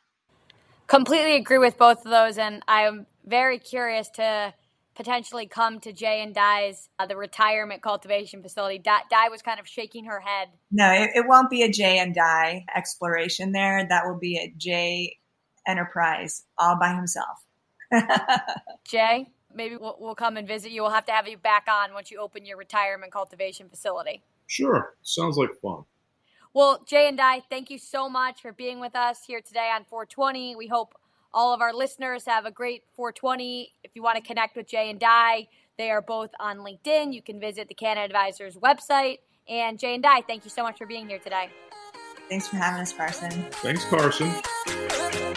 Completely 0.87 1.37
agree 1.37 1.59
with 1.59 1.79
both 1.79 2.05
of 2.05 2.11
those, 2.11 2.39
and 2.39 2.62
I'm 2.69 3.07
very 3.25 3.59
curious 3.59 4.09
to 4.11 4.55
potentially 4.95 5.47
come 5.47 5.79
to 5.81 5.93
Jay 5.93 6.23
and 6.23 6.35
Di's 6.35 6.89
uh, 6.99 7.07
the 7.07 7.17
retirement 7.17 7.83
cultivation 7.83 8.43
facility. 8.43 8.79
Di, 8.79 8.99
Di, 9.11 9.29
was 9.29 9.43
kind 9.43 9.61
of 9.61 9.69
shaking 9.69 10.07
her 10.07 10.21
head. 10.21 10.49
No, 10.71 10.91
it, 10.93 11.11
it 11.15 11.27
won't 11.27 11.51
be 11.51 11.62
a 11.62 11.71
Jay 11.71 11.99
and 11.99 12.15
Di 12.15 12.65
exploration 12.75 13.53
there. 13.53 13.87
That 13.89 14.07
will 14.07 14.19
be 14.19 14.39
a 14.39 14.53
Jay 14.57 15.19
enterprise 15.67 16.45
all 16.59 16.79
by 16.79 16.95
himself. 16.95 17.45
Jay, 18.89 19.29
maybe 19.55 19.77
we'll, 19.77 19.97
we'll 19.99 20.15
come 20.15 20.37
and 20.37 20.49
visit 20.49 20.71
you. 20.71 20.83
We'll 20.83 20.93
have 20.93 21.07
to 21.07 21.12
have 21.12 21.29
you 21.29 21.37
back 21.37 21.67
on 21.69 21.93
once 21.93 22.11
you 22.11 22.21
open 22.21 22.47
your 22.47 22.57
retirement 22.57 23.12
cultivation 23.12 23.69
facility. 23.69 24.23
Sure, 24.47 24.95
sounds 25.03 25.37
like 25.37 25.51
fun. 25.61 25.85
Well, 26.57 26.83
Jay 26.87 27.07
and 27.07 27.19
Di, 27.19 27.42
thank 27.51 27.69
you 27.69 27.77
so 27.77 28.09
much 28.09 28.40
for 28.40 28.51
being 28.51 28.81
with 28.81 28.97
us 28.97 29.27
here 29.27 29.42
today 29.42 29.71
on 29.75 29.85
420. 29.85 30.57
We 30.57 30.69
hope 30.69 30.95
all 31.35 31.53
of 31.53 31.61
our 31.61 31.75
listeners 31.75 32.25
have 32.25 32.47
a 32.47 32.51
great 32.51 32.83
420. 32.95 33.75
If 33.85 33.90
you 33.95 34.03
want 34.03 34.16
to 34.16 34.23
connect 34.23 34.57
with 34.57 34.66
Jay 34.66 34.88
and 34.88 34.99
Di, 34.99 35.49
they 35.77 35.90
are 35.90 36.01
both 36.01 36.31
on 36.40 36.61
LinkedIn. 36.61 37.12
You 37.12 37.21
can 37.21 37.38
visit 37.38 37.69
the 37.69 37.75
Canna 37.75 38.01
Advisors 38.01 38.57
website. 38.57 39.19
And 39.47 39.79
Jay 39.79 39.92
and 39.92 40.03
Di, 40.03 40.23
thank 40.23 40.47
you 40.47 40.51
so 40.51 40.62
much 40.62 40.79
for 40.79 40.87
being 40.87 41.11
here 41.11 41.19
today. 41.19 41.51
Thanks 42.31 42.49
for 42.49 42.57
having 42.57 42.81
us, 42.81 42.90
Karson. 42.90 43.53
Thanks, 43.57 43.85
Karson. 43.85 45.37